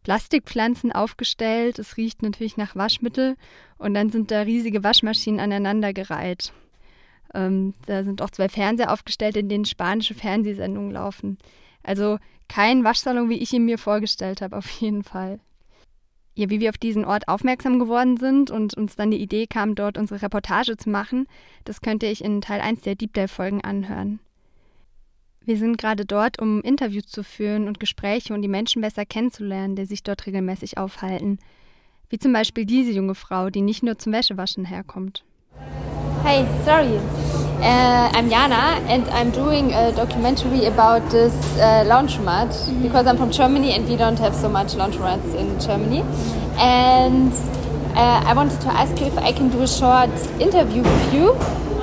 Plastikpflanzen 0.03 0.93
aufgestellt. 0.93 1.79
Es 1.79 1.97
riecht 1.97 2.23
natürlich 2.23 2.59
nach 2.59 2.77
Waschmittel 2.77 3.37
und 3.79 3.95
dann 3.95 4.11
sind 4.11 4.31
da 4.31 4.43
riesige 4.43 4.85
Waschmaschinen 4.85 5.41
aneinandergereiht. 5.41 6.53
Ähm, 7.33 7.73
da 7.87 8.05
sind 8.05 8.21
auch 8.21 8.31
zwei 8.31 8.51
Fernseher 8.51 8.93
aufgestellt, 8.93 9.39
in 9.39 9.49
denen 9.49 9.65
spanische 9.65 10.15
Fernsehsendungen 10.15 10.91
laufen. 10.91 11.39
Also 11.83 12.19
kein 12.47 12.85
Waschsalon, 12.85 13.31
wie 13.31 13.39
ich 13.39 13.55
ihn 13.55 13.65
mir 13.65 13.79
vorgestellt 13.79 14.43
habe, 14.43 14.55
auf 14.55 14.69
jeden 14.69 15.03
Fall. 15.03 15.41
Ja, 16.39 16.49
wie 16.51 16.61
wir 16.61 16.69
auf 16.69 16.79
diesen 16.79 17.05
Ort 17.05 17.27
aufmerksam 17.27 17.81
geworden 17.81 18.17
sind 18.17 18.53
und 18.53 18.73
uns 18.75 18.95
dann 18.95 19.11
die 19.11 19.21
Idee 19.21 19.49
kam, 19.49 19.75
dort 19.75 19.99
unsere 19.99 20.23
Reportage 20.23 20.77
zu 20.77 20.89
machen, 20.89 21.27
das 21.65 21.81
könnte 21.81 22.07
ich 22.07 22.23
in 22.23 22.41
Teil 22.41 22.61
1 22.61 22.83
der 22.83 22.95
Deep 22.95 23.13
Dive 23.13 23.27
Folgen 23.27 23.61
anhören. 23.65 24.21
Wir 25.45 25.57
sind 25.57 25.79
gerade 25.79 26.05
dort, 26.05 26.41
um 26.41 26.61
Interviews 26.61 27.07
zu 27.07 27.25
führen 27.25 27.67
und 27.67 27.81
Gespräche 27.81 28.35
und 28.35 28.43
die 28.43 28.47
Menschen 28.47 28.83
besser 28.83 29.05
kennenzulernen, 29.05 29.75
die 29.75 29.85
sich 29.85 30.05
dort 30.05 30.29
regelmäßig 30.29 30.79
aufhalten. 30.79 31.41
Wie 32.09 32.19
zum 32.19 32.33
Beispiel 32.33 32.67
diese 32.67 32.93
junge 32.93 33.17
Frau, 33.17 33.51
die 33.51 33.63
nicht 33.63 33.83
nur 33.83 33.99
zum 33.99 34.13
Wäschewaschen 34.13 34.65
herkommt. 34.65 35.25
Hey, 36.23 36.47
sorry. 36.65 36.99
Uh, 37.63 38.11
I'm 38.13 38.29
Jana 38.29 38.83
and 38.89 39.09
I'm 39.09 39.31
doing 39.31 39.73
a 39.73 39.93
documentary 39.93 40.67
about 40.67 41.11
this 41.11 41.35
uh, 41.59 41.85
laundromat 41.87 42.83
because 42.83 43.07
I'm 43.07 43.17
from 43.17 43.31
Germany 43.31 43.73
and 43.73 43.89
we 43.89 43.97
don't 43.97 44.19
have 44.19 44.35
so 44.35 44.49
much 44.49 44.75
laundromats 44.75 45.35
in 45.35 45.59
Germany. 45.61 46.03
And 46.59 47.33
uh, 47.97 48.23
I 48.27 48.33
wanted 48.35 48.61
to 48.61 48.69
ask 48.69 48.99
you 49.01 49.07
if 49.07 49.17
I 49.19 49.33
can 49.33 49.49
do 49.49 49.63
a 49.63 49.69
short 49.69 50.11
interview 50.41 50.83
with 50.83 51.15
you 51.15 51.31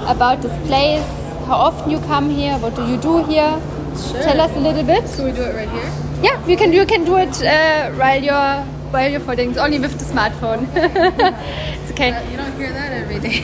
about 0.07 0.41
this 0.41 0.67
place, 0.67 1.05
how 1.47 1.55
often 1.55 1.89
you 1.89 1.99
come 1.99 2.29
here, 2.29 2.57
what 2.59 2.75
do 2.75 2.85
you 2.87 2.97
do 2.97 3.23
here? 3.25 3.59
Sure. 3.95 4.21
Tell 4.21 4.41
us 4.41 4.55
a 4.55 4.59
little 4.59 4.83
bit. 4.83 5.05
Can 5.15 5.25
we 5.25 5.31
do 5.31 5.43
it 5.43 5.55
right 5.55 5.69
here? 5.69 5.91
Yeah, 6.21 6.45
you 6.45 6.57
can 6.57 6.73
you 6.73 6.85
can 6.85 7.05
do 7.05 7.17
it 7.17 7.41
uh, 7.41 7.91
while 7.91 8.21
you're 8.21 8.74
while 8.95 9.11
you're 9.11 9.19
folding. 9.19 9.49
It's 9.51 9.59
only 9.59 9.79
with 9.79 9.97
the 9.99 10.05
smartphone. 10.05 10.61
it's 10.75 11.91
okay. 11.91 12.11
Uh, 12.11 12.29
you 12.31 12.37
don't 12.37 12.55
hear 12.55 12.71
that 12.71 12.91
every 12.93 13.19
day. 13.19 13.41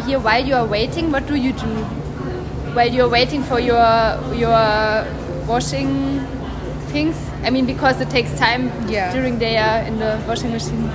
Here, 0.08 0.18
while 0.18 0.44
you 0.44 0.54
are 0.54 0.66
waiting, 0.66 1.12
what 1.12 1.26
do 1.26 1.34
you 1.34 1.52
do? 1.52 1.72
While 2.76 2.88
you're 2.88 3.08
waiting 3.08 3.42
for 3.42 3.60
your 3.60 3.84
your 4.34 4.62
washing 5.46 6.20
things. 6.94 7.16
I 7.42 7.50
mean, 7.50 7.66
because 7.66 8.00
it 8.00 8.08
takes 8.08 8.32
time 8.38 8.70
Yeah. 8.88 9.12
during 9.12 9.38
they 9.38 9.56
are 9.58 9.80
in 9.82 9.98
the 9.98 10.12
washing 10.26 10.52
machine. 10.52 10.90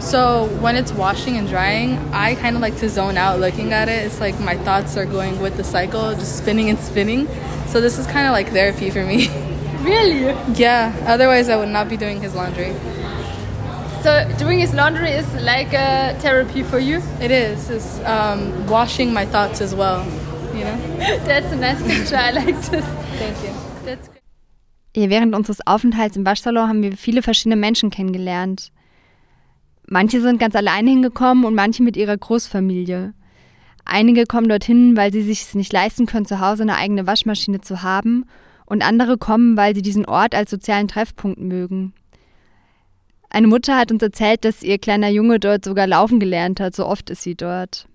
so 0.00 0.46
when 0.64 0.76
it's 0.76 0.92
washing 0.92 1.36
and 1.38 1.48
drying, 1.48 1.96
I 2.12 2.34
kind 2.36 2.54
of 2.56 2.62
like 2.62 2.76
to 2.82 2.88
zone 2.88 3.16
out 3.16 3.40
looking 3.40 3.72
at 3.72 3.88
it. 3.88 4.04
It's 4.06 4.20
like 4.20 4.38
my 4.38 4.56
thoughts 4.66 4.96
are 4.96 5.06
going 5.06 5.40
with 5.40 5.56
the 5.56 5.64
cycle, 5.64 6.12
just 6.14 6.36
spinning 6.38 6.68
and 6.70 6.78
spinning. 6.78 7.26
So 7.72 7.80
this 7.80 7.98
is 7.98 8.06
kind 8.06 8.26
of 8.28 8.32
like 8.38 8.48
therapy 8.58 8.90
for 8.90 9.04
me. 9.04 9.28
Really? 9.84 10.34
yeah. 10.54 10.92
Otherwise, 11.06 11.48
I 11.48 11.56
would 11.56 11.68
not 11.68 11.88
be 11.88 11.96
doing 11.96 12.20
his 12.20 12.34
laundry. 12.34 12.72
So 14.02 14.10
doing 14.38 14.58
his 14.58 14.74
laundry 14.74 15.10
is 15.10 15.26
like 15.42 15.72
a 15.72 16.14
therapy 16.20 16.62
for 16.62 16.78
you. 16.78 17.02
It 17.20 17.30
is. 17.30 17.70
It's 17.70 18.00
um, 18.04 18.66
washing 18.66 19.12
my 19.12 19.24
thoughts 19.26 19.60
as 19.60 19.74
well. 19.74 20.04
You 20.54 20.64
know. 20.64 20.76
That's 21.26 21.52
a 21.52 21.56
nice 21.56 21.82
picture. 21.82 22.16
I 22.16 22.30
like 22.30 22.60
this. 22.70 22.84
Thank 23.18 23.36
you. 23.42 23.52
That's 23.84 24.08
good. 24.08 24.20
Ja, 24.96 25.10
während 25.10 25.34
unseres 25.34 25.66
Aufenthalts 25.66 26.16
im 26.16 26.24
Waschsalon 26.24 26.68
haben 26.68 26.82
wir 26.82 26.96
viele 26.96 27.22
verschiedene 27.22 27.56
Menschen 27.56 27.90
kennengelernt. 27.90 28.70
Manche 29.86 30.20
sind 30.20 30.38
ganz 30.38 30.54
alleine 30.54 30.90
hingekommen 30.90 31.44
und 31.44 31.54
manche 31.54 31.82
mit 31.82 31.96
ihrer 31.96 32.16
Großfamilie. 32.16 33.12
Einige 33.84 34.24
kommen 34.24 34.48
dorthin, 34.48 34.96
weil 34.96 35.12
sie 35.12 35.22
sich 35.22 35.42
es 35.42 35.54
nicht 35.54 35.72
leisten 35.72 36.06
können, 36.06 36.24
zu 36.24 36.40
Hause 36.40 36.62
eine 36.62 36.76
eigene 36.76 37.06
Waschmaschine 37.06 37.60
zu 37.60 37.82
haben, 37.82 38.24
und 38.66 38.82
andere 38.82 39.18
kommen, 39.18 39.56
weil 39.56 39.74
sie 39.74 39.82
diesen 39.82 40.06
Ort 40.06 40.34
als 40.34 40.50
sozialen 40.50 40.88
Treffpunkt 40.88 41.40
mögen. 41.40 41.92
Eine 43.30 43.48
Mutter 43.48 43.76
hat 43.76 43.90
uns 43.90 44.02
erzählt, 44.02 44.44
dass 44.44 44.62
ihr 44.62 44.78
kleiner 44.78 45.08
Junge 45.08 45.40
dort 45.40 45.64
sogar 45.64 45.86
laufen 45.86 46.20
gelernt 46.20 46.60
hat, 46.60 46.74
so 46.74 46.86
oft 46.86 47.10
ist 47.10 47.22
sie 47.22 47.34
dort. 47.34 47.88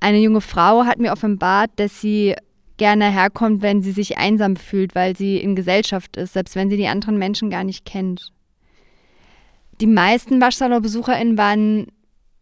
Eine 0.00 0.18
junge 0.18 0.40
Frau 0.40 0.84
hat 0.84 0.98
mir 0.98 1.12
offenbart, 1.12 1.70
dass 1.76 2.00
sie 2.00 2.34
gerne 2.78 3.12
herkommt, 3.12 3.60
wenn 3.60 3.82
sie 3.82 3.92
sich 3.92 4.16
einsam 4.16 4.56
fühlt, 4.56 4.94
weil 4.94 5.16
sie 5.16 5.38
in 5.38 5.56
Gesellschaft 5.56 6.16
ist, 6.16 6.32
selbst 6.32 6.56
wenn 6.56 6.70
sie 6.70 6.76
die 6.76 6.88
anderen 6.88 7.18
Menschen 7.18 7.50
gar 7.50 7.64
nicht 7.64 7.84
kennt. 7.84 8.32
Die 9.80 9.86
meisten 9.86 10.40
Waschsalonbesucherinnen 10.40 11.36
waren 11.36 11.88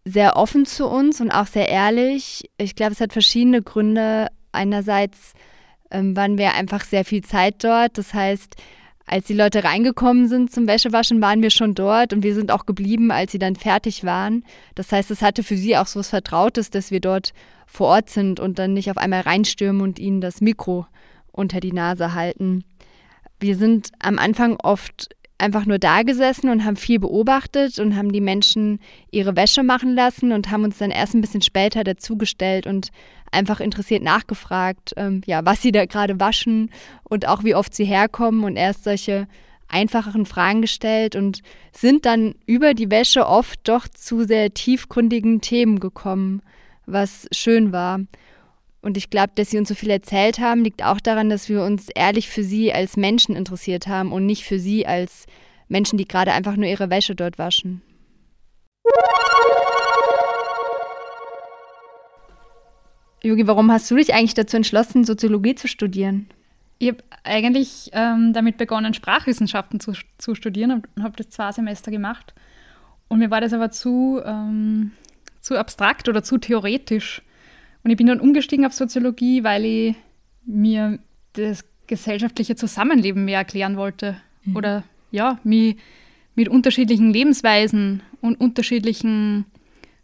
sehr 0.05 0.37
offen 0.37 0.67
zu 0.67 0.87
uns 0.87 1.21
und 1.21 1.33
auch 1.33 1.47
sehr 1.47 1.69
ehrlich. 1.69 2.49
Ich 2.59 2.76
glaube, 2.76 2.93
es 2.93 3.00
hat 3.00 3.12
verschiedene 3.12 3.61
Gründe. 3.61 4.29
Einerseits 4.53 5.35
ähm, 5.90 6.16
waren 6.16 6.38
wir 6.38 6.55
einfach 6.55 6.85
sehr 6.85 7.05
viel 7.05 7.23
Zeit 7.23 7.62
dort. 7.64 7.99
Das 7.99 8.14
heißt, 8.14 8.57
als 9.07 9.26
die 9.26 9.35
Leute 9.35 9.62
reingekommen 9.62 10.28
sind 10.28 10.52
zum 10.52 10.66
Wäschewaschen, 10.66 11.23
waren 11.23 11.40
wir 11.40 11.50
schon 11.50 11.75
dort 11.75 12.12
und 12.12 12.25
wir 12.25 12.35
sind 12.35 12.50
auch 12.50 12.66
geblieben, 12.66 13.12
als 13.12 13.33
sie 13.33 13.38
dann 13.38 13.55
fertig 13.55 14.05
waren. 14.05 14.45
Das 14.75 14.90
heißt, 14.90 15.11
es 15.12 15.23
hatte 15.23 15.45
für 15.45 15.57
sie 15.57 15.76
auch 15.76 15.87
so 15.87 16.00
was 16.00 16.11
Vertrautes, 16.11 16.71
dass 16.71 16.90
wir 16.90 17.00
dort 17.00 17.33
vor 17.66 17.88
Ort 17.88 18.11
sind 18.11 18.40
und 18.40 18.59
dann 18.59 18.73
nicht 18.73 18.90
auf 18.90 18.97
einmal 18.97 19.21
reinstürmen 19.21 19.83
und 19.83 19.99
ihnen 19.99 20.21
das 20.21 20.40
Mikro 20.40 20.87
unter 21.31 21.61
die 21.61 21.73
Nase 21.73 22.14
halten. 22.14 22.64
Wir 23.38 23.57
sind 23.57 23.90
am 24.00 24.19
Anfang 24.19 24.57
oft 24.57 25.11
einfach 25.38 25.66
nur 25.66 25.78
da 25.78 26.02
gesessen 26.02 26.49
und 26.49 26.64
haben 26.64 26.76
viel 26.76 26.99
beobachtet 26.99 27.78
und 27.78 27.97
haben 27.97 28.12
die 28.12 28.21
Menschen 28.21 28.81
ihre 29.11 29.37
Wäsche 29.37 29.62
machen 29.62 29.95
lassen 29.95 30.33
und 30.33 30.50
haben 30.50 30.64
uns 30.64 30.78
dann 30.78 30.90
erst 30.90 31.14
ein 31.14 31.21
bisschen 31.21 31.43
später 31.43 31.85
dazugestellt 31.85 32.66
und 32.66 32.90
einfach 33.31 33.61
interessiert 33.61 34.02
nachgefragt, 34.02 34.95
ähm, 34.97 35.21
ja, 35.26 35.45
was 35.45 35.61
sie 35.61 35.73
da 35.73 35.85
gerade 35.85 36.19
waschen 36.21 36.71
und 37.05 37.28
auch 37.28 37.45
wie 37.45 37.55
oft 37.55 37.75
sie 37.75 37.85
herkommen 37.85 38.45
und 38.45 38.57
erst 38.57 38.85
solche 38.85 39.26
einfacheren 39.69 40.26
Fragen 40.26 40.62
gestellt 40.62 41.16
und 41.16 41.43
sind 41.73 42.07
dann 42.07 42.35
über 42.47 42.73
die 42.73 42.90
Wäsche 42.90 43.26
oft 43.26 43.61
doch 43.64 43.88
zu 43.88 44.25
sehr 44.25 44.55
tiefgründigen 44.55 45.40
Themen 45.40 45.81
gekommen, 45.81 46.40
was 46.87 47.26
schön 47.33 47.73
war. 47.73 48.00
Und 48.83 48.97
ich 48.97 49.11
glaube, 49.11 49.33
dass 49.35 49.50
sie 49.50 49.59
uns 49.59 49.68
so 49.68 49.75
viel 49.75 49.90
erzählt 49.90 50.38
haben, 50.38 50.62
liegt 50.62 50.85
auch 50.85 51.00
daran, 51.00 51.28
dass 51.28 51.49
wir 51.49 51.62
uns 51.62 51.88
ehrlich 51.95 52.28
für 52.28 52.45
sie 52.45 52.73
als 52.73 52.97
Menschen 52.97 53.35
interessiert 53.35 53.87
haben 53.88 54.12
und 54.12 54.26
nicht 54.26 54.45
für 54.45 54.59
sie 54.59 54.87
als 54.87 55.26
Menschen, 55.68 55.99
die 55.99 56.06
gerade 56.06 56.33
einfach 56.33 56.56
nur 56.56 56.66
ihre 56.66 56.90
Wäsche 56.90 57.14
dort 57.14 57.38
waschen. 57.38 57.83
Yogi, 63.23 63.47
warum 63.47 63.73
hast 63.73 63.90
du 63.90 63.97
dich 63.97 64.14
eigentlich 64.14 64.35
dazu 64.35 64.56
entschlossen, 64.56 65.04
Soziologie 65.04 65.56
zu 65.56 65.66
studieren? 65.66 66.28
Ich 66.78 66.88
habe 66.88 66.99
eigentlich 67.25 67.90
ähm, 67.92 68.33
damit 68.33 68.59
begonnen, 68.59 68.95
Sprachwissenschaften 68.95 69.80
zu, 69.80 69.92
zu 70.18 70.35
studieren 70.35 70.71
und 70.95 71.02
habe 71.02 71.16
das 71.16 71.30
zwei 71.30 71.50
Semester 71.50 71.90
gemacht. 71.90 72.35
Und 73.09 73.18
mir 73.18 73.30
war 73.30 73.40
das 73.40 73.52
aber 73.52 73.71
zu, 73.71 74.21
ähm, 74.25 74.92
zu 75.40 75.59
abstrakt 75.59 76.09
oder 76.09 76.23
zu 76.23 76.38
theoretisch. 76.38 77.23
Und 77.87 77.90
ich 77.90 77.99
bin 77.99 78.09
dann 78.09 78.19
umgestiegen 78.19 78.66
auf 78.66 78.73
Soziologie, 78.73 79.45
weil 79.45 79.64
ich 79.64 79.95
mir 80.45 80.99
das 81.35 81.64
gesellschaftliche 81.87 82.57
Zusammenleben 82.57 83.25
mehr 83.25 83.38
erklären 83.38 83.76
wollte. 83.76 84.16
Mhm. 84.43 84.57
Oder 84.57 84.83
ja, 85.12 85.38
mich 85.45 85.76
mit 86.35 86.49
unterschiedlichen 86.49 87.12
Lebensweisen 87.12 88.02
und 88.21 88.40
unterschiedlichen 88.40 89.45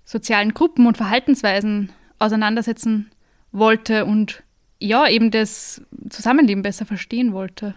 sozialen 0.05 0.55
Gruppen 0.55 0.87
und 0.87 0.97
Verhaltensweisen 0.97 1.91
auseinandersetzen 2.21 3.11
wollte 3.51 4.05
und 4.05 4.45
ja, 4.79 5.09
eben 5.09 5.33
das 5.33 5.83
Zusammenleben 6.09 6.63
besser 6.63 6.87
verstehen 6.87 7.33
wollte. 7.33 7.75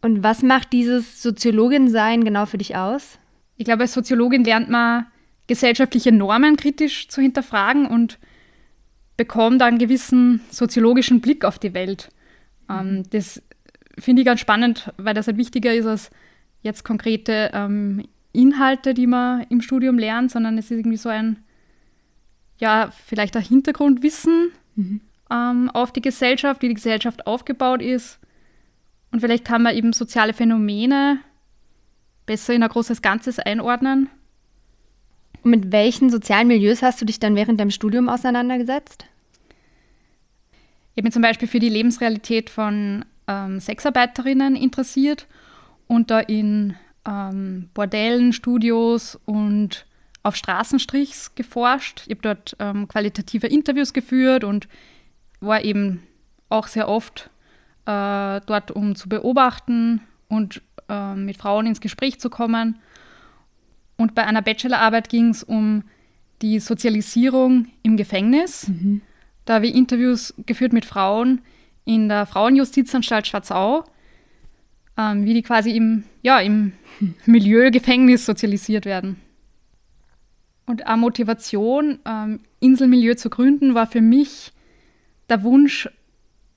Und 0.00 0.22
was 0.22 0.44
macht 0.44 0.72
dieses 0.72 1.20
Soziologin-Sein 1.22 2.22
genau 2.22 2.46
für 2.46 2.58
dich 2.58 2.76
aus? 2.76 3.18
Ich 3.56 3.64
glaube, 3.64 3.82
als 3.82 3.94
Soziologin 3.94 4.44
lernt 4.44 4.68
man 4.68 5.06
gesellschaftliche 5.48 6.12
Normen 6.12 6.56
kritisch 6.56 7.08
zu 7.08 7.20
hinterfragen 7.20 7.86
und 7.86 8.20
bekommt 9.16 9.62
einen 9.62 9.78
gewissen 9.78 10.40
soziologischen 10.50 11.20
Blick 11.20 11.44
auf 11.44 11.58
die 11.58 11.74
Welt. 11.74 12.08
Ähm, 12.68 13.04
das 13.10 13.42
finde 13.98 14.22
ich 14.22 14.26
ganz 14.26 14.40
spannend, 14.40 14.92
weil 14.96 15.14
das 15.14 15.26
halt 15.26 15.36
wichtiger 15.36 15.74
ist 15.74 15.86
als 15.86 16.10
jetzt 16.62 16.84
konkrete 16.84 17.50
ähm, 17.52 18.04
Inhalte, 18.32 18.94
die 18.94 19.06
man 19.06 19.44
im 19.50 19.60
Studium 19.60 19.98
lernt, 19.98 20.30
sondern 20.30 20.56
es 20.56 20.70
ist 20.70 20.78
irgendwie 20.78 20.96
so 20.96 21.08
ein, 21.08 21.42
ja, 22.58 22.90
vielleicht 23.06 23.36
ein 23.36 23.42
Hintergrundwissen, 23.42 24.52
mhm. 24.76 25.00
ähm, 25.30 25.70
auf 25.70 25.92
die 25.92 26.02
Gesellschaft, 26.02 26.62
wie 26.62 26.68
die 26.68 26.74
Gesellschaft 26.74 27.26
aufgebaut 27.26 27.82
ist. 27.82 28.18
Und 29.10 29.20
vielleicht 29.20 29.44
kann 29.44 29.62
man 29.62 29.76
eben 29.76 29.92
soziale 29.92 30.32
Phänomene 30.32 31.18
besser 32.24 32.54
in 32.54 32.62
ein 32.62 32.68
großes 32.68 33.02
Ganzes 33.02 33.38
einordnen. 33.38 34.08
Und 35.42 35.50
mit 35.50 35.72
welchen 35.72 36.10
sozialen 36.10 36.48
Milieus 36.48 36.82
hast 36.82 37.00
du 37.00 37.04
dich 37.04 37.18
dann 37.18 37.34
während 37.34 37.58
deinem 37.58 37.70
Studium 37.70 38.08
auseinandergesetzt? 38.08 39.06
Ich 40.92 40.98
habe 40.98 41.04
mich 41.04 41.12
zum 41.12 41.22
Beispiel 41.22 41.48
für 41.48 41.58
die 41.58 41.68
Lebensrealität 41.68 42.50
von 42.50 43.04
ähm, 43.26 43.60
Sexarbeiterinnen 43.60 44.56
interessiert 44.56 45.26
und 45.88 46.10
da 46.10 46.20
in 46.20 46.76
ähm, 47.06 47.70
Bordellen, 47.74 48.32
Studios 48.32 49.18
und 49.24 49.86
auf 50.22 50.36
Straßenstrichs 50.36 51.34
geforscht. 51.34 52.02
Ich 52.06 52.10
habe 52.10 52.22
dort 52.22 52.56
ähm, 52.60 52.86
qualitative 52.86 53.46
Interviews 53.46 53.92
geführt 53.92 54.44
und 54.44 54.68
war 55.40 55.64
eben 55.64 56.02
auch 56.48 56.68
sehr 56.68 56.88
oft 56.88 57.30
äh, 57.86 58.40
dort, 58.46 58.70
um 58.70 58.94
zu 58.94 59.08
beobachten 59.08 60.00
und 60.28 60.62
äh, 60.88 61.14
mit 61.14 61.36
Frauen 61.38 61.66
ins 61.66 61.80
Gespräch 61.80 62.20
zu 62.20 62.30
kommen. 62.30 62.78
Und 64.02 64.16
bei 64.16 64.26
einer 64.26 64.42
Bachelorarbeit 64.42 65.08
ging 65.08 65.28
es 65.30 65.44
um 65.44 65.84
die 66.42 66.58
Sozialisierung 66.58 67.68
im 67.84 67.96
Gefängnis. 67.96 68.66
Mhm. 68.66 69.00
Da 69.44 69.54
habe 69.54 69.68
ich 69.68 69.76
Interviews 69.76 70.34
geführt 70.44 70.72
mit 70.72 70.84
Frauen 70.84 71.40
in 71.84 72.08
der 72.08 72.26
Frauenjustizanstalt 72.26 73.28
Schwarzau, 73.28 73.84
ähm, 74.98 75.24
wie 75.24 75.34
die 75.34 75.42
quasi 75.42 75.76
im, 75.76 76.02
ja, 76.22 76.40
im 76.40 76.72
Milieu 77.26 77.70
Gefängnis 77.70 78.26
sozialisiert 78.26 78.86
werden. 78.86 79.20
Und 80.66 80.84
eine 80.84 80.96
Motivation, 80.96 82.00
ähm, 82.04 82.40
Inselmilieu 82.58 83.14
zu 83.14 83.30
gründen, 83.30 83.76
war 83.76 83.86
für 83.86 84.00
mich 84.00 84.52
der 85.28 85.44
Wunsch, 85.44 85.88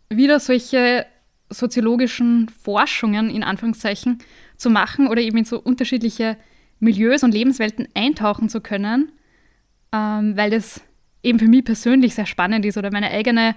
wieder 0.10 0.40
solche 0.40 1.06
soziologischen 1.52 2.50
Forschungen 2.50 3.30
in 3.30 3.44
Anführungszeichen 3.44 4.18
zu 4.58 4.72
machen 4.72 5.08
oder 5.08 5.22
eben 5.22 5.38
in 5.38 5.46
so 5.46 5.60
unterschiedliche 5.60 6.38
Milieus 6.80 7.24
und 7.24 7.34
Lebenswelten 7.34 7.88
eintauchen 7.94 8.50
zu 8.50 8.62
können, 8.62 9.12
ähm, 9.92 10.36
weil 10.38 10.52
das 10.52 10.82
eben 11.24 11.40
für 11.40 11.48
mich 11.48 11.66
persönlich 11.66 12.16
sehr 12.16 12.26
spannend 12.26 12.66
ist 12.66 12.78
oder 12.78 12.92
meine 12.92 13.12
eigene 13.12 13.56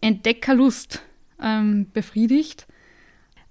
Entdeckerlust 0.00 1.02
ähm, 1.42 1.86
befriedigt. 1.92 2.66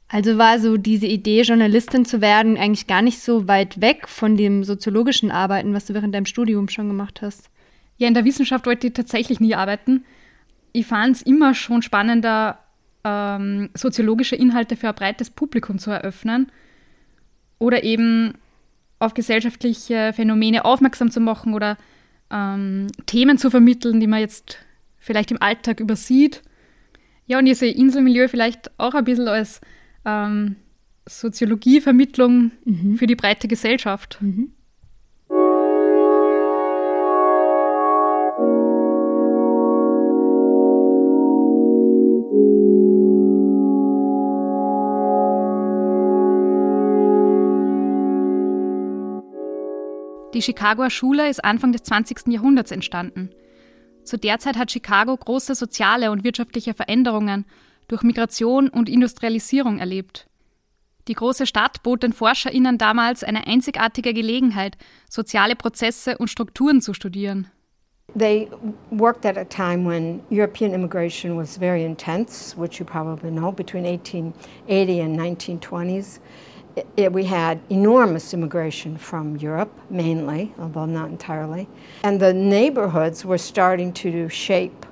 Also 0.08 0.38
war 0.38 0.60
so 0.60 0.78
diese 0.78 1.08
Idee, 1.08 1.42
Journalistin 1.42 2.06
zu 2.06 2.22
werden, 2.22 2.58
eigentlich 2.58 2.86
gar 2.86 3.02
nicht 3.02 3.20
so 3.20 3.48
weit 3.48 3.82
weg 3.82 4.08
von 4.08 4.38
dem 4.38 4.64
soziologischen 4.64 5.32
Arbeiten, 5.32 5.74
was 5.74 5.86
du 5.86 5.96
während 5.96 6.14
deinem 6.14 6.28
Studium 6.28 6.70
schon 6.70 6.88
gemacht 6.88 7.24
hast. 7.24 7.50
Ja, 7.98 8.08
in 8.08 8.14
der 8.14 8.26
Wissenschaft 8.26 8.68
wollte 8.68 8.88
ich 8.88 8.94
tatsächlich 8.94 9.40
nie 9.40 9.56
arbeiten. 9.56 10.06
Ich 10.72 10.86
fand 10.86 11.16
es 11.16 11.22
immer 11.24 11.56
schon 11.56 11.82
spannender, 11.82 12.60
ähm, 13.04 13.70
soziologische 13.74 14.36
Inhalte 14.36 14.76
für 14.76 14.90
ein 14.90 14.96
breites 14.96 15.32
Publikum 15.32 15.80
zu 15.80 15.90
eröffnen 15.90 16.52
oder 17.58 17.84
eben 17.84 18.36
auf 19.04 19.14
gesellschaftliche 19.14 20.14
Phänomene 20.14 20.66
aufmerksam 20.66 21.12
zu 21.12 21.20
machen 21.20 21.54
oder 21.54 21.78
ähm, 22.32 22.88
Themen 23.06 23.38
zu 23.38 23.50
vermitteln, 23.50 24.00
die 24.00 24.08
man 24.08 24.20
jetzt 24.20 24.58
vielleicht 24.98 25.32
im 25.32 25.42
Alltag 25.42 25.80
übersieht. 25.80 26.42
Ja, 27.26 27.40
und 27.40 27.48
ich 27.48 27.58
sehe 27.58 27.74
Inselmilieu 27.74 28.28
vielleicht 28.28 28.72
auch 28.80 28.94
ein 28.94 29.04
bisschen 29.04 29.28
als 29.28 29.62
ähm, 30.06 30.56
Soziologievermittlung 31.08 32.52
mhm. 32.66 32.98
für 32.98 33.08
die 33.08 33.16
breite 33.16 33.48
Gesellschaft. 33.48 34.18
Mhm. 34.22 34.52
Die 50.34 50.42
Chicagoer 50.42 50.90
Schule 50.90 51.30
ist 51.30 51.44
Anfang 51.46 51.72
des 51.72 51.84
20. 51.84 52.28
Jahrhunderts 52.28 52.72
entstanden. 52.72 53.30
Zu 54.04 54.18
der 54.18 54.40
Zeit 54.40 54.58
hat 54.58 54.72
Chicago 54.72 55.16
große 55.16 55.54
soziale 55.54 56.12
und 56.12 56.24
wirtschaftliche 56.24 56.74
Veränderungen 56.74 57.46
durch 57.88 58.02
Migration 58.02 58.70
und 58.70 58.90
Industrialisierung 58.90 59.78
erlebt. 59.78 60.28
Die 61.08 61.14
große 61.14 61.46
Stadt 61.46 61.84
bot 61.84 62.02
den 62.02 62.14
ForscherInnen 62.14 62.78
damals 62.78 63.24
eine 63.24 63.46
einzigartige 63.46 64.14
Gelegenheit, 64.14 64.78
soziale 65.10 65.56
Prozesse 65.56 66.18
und 66.18 66.30
Strukturen 66.30 66.82
zu 66.82 66.94
studieren. 66.94 67.52
They 68.18 68.48
worked 68.92 69.26
at 69.26 69.38
a 69.38 69.46
time 69.46 69.86
when 69.88 70.22
European 70.30 70.74
immigration 70.74 71.38
was 71.38 71.58
very 71.58 71.84
intense, 71.84 72.56
which 72.58 72.80
you 72.80 72.86
probably 72.86 73.32
know, 73.32 73.52
between 73.52 73.86
1880 73.86 75.02
and 75.02 75.20
1920s. 75.20 76.20
It, 76.98 77.12
we 77.12 77.24
had 77.24 77.60
enormous 77.70 78.34
immigration 78.34 78.98
from 78.98 79.38
Europe, 79.38 79.72
mainly, 79.90 80.54
although 80.60 80.86
not 80.86 81.10
entirely. 81.10 81.68
And 82.04 82.20
the 82.20 82.34
neighborhoods 82.34 83.24
were 83.24 83.38
starting 83.38 83.94
to 83.94 84.28
shape, 84.30 84.86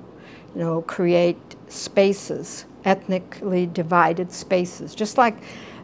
you 0.54 0.62
know, 0.62 0.82
create 0.84 1.38
spaces, 1.68 2.66
ethnically 2.86 3.66
divided 3.66 4.32
spaces. 4.32 4.94
Just 4.94 5.18
like 5.18 5.36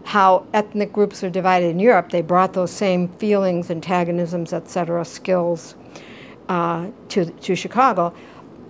how 0.04 0.46
ethnic 0.54 0.94
groups 0.94 1.24
are 1.24 1.30
divided 1.30 1.70
in 1.70 1.80
Europe, 1.80 2.12
they 2.12 2.22
brought 2.22 2.54
those 2.54 2.72
same 2.72 3.08
feelings, 3.08 3.72
antagonisms, 3.72 4.54
etc., 4.54 5.04
skills 5.04 5.76
uh, 6.48 6.88
to, 7.10 7.26
to 7.26 7.56
Chicago. 7.56 8.14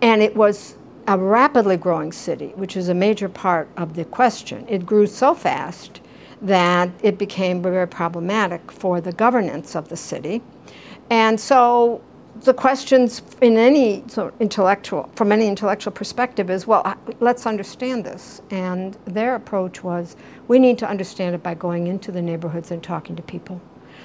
And 0.01 0.21
it 0.21 0.35
was 0.35 0.77
a 1.07 1.17
rapidly 1.17 1.77
growing 1.77 2.11
city, 2.11 2.53
which 2.55 2.75
is 2.77 2.89
a 2.89 2.93
major 2.93 3.29
part 3.29 3.69
of 3.77 3.95
the 3.95 4.05
question. 4.05 4.65
It 4.67 4.85
grew 4.85 5.07
so 5.07 5.33
fast 5.33 6.01
that 6.41 6.89
it 7.01 7.17
became 7.17 7.61
very 7.61 7.87
problematic 7.87 8.71
for 8.71 9.01
the 9.01 9.11
governance 9.11 9.75
of 9.75 9.89
the 9.89 9.97
city. 9.97 10.41
And 11.09 11.39
so 11.39 12.01
the 12.43 12.53
questions 12.53 13.21
in 13.41 13.57
any 13.57 14.03
sort 14.07 14.33
of 14.33 14.41
intellectual, 14.41 15.09
from 15.15 15.31
any 15.31 15.47
intellectual 15.47 15.91
perspective 15.91 16.49
is, 16.49 16.67
well, 16.67 16.95
let's 17.19 17.45
understand 17.45 18.05
this. 18.05 18.41
And 18.51 18.97
their 19.05 19.35
approach 19.35 19.83
was, 19.83 20.15
we 20.47 20.59
need 20.59 20.77
to 20.79 20.87
understand 20.87 21.35
it 21.35 21.43
by 21.43 21.55
going 21.55 21.87
into 21.87 22.11
the 22.11 22.21
neighborhoods 22.21 22.71
and 22.71 22.83
talking 22.83 23.15
to 23.15 23.23
people. 23.23 23.59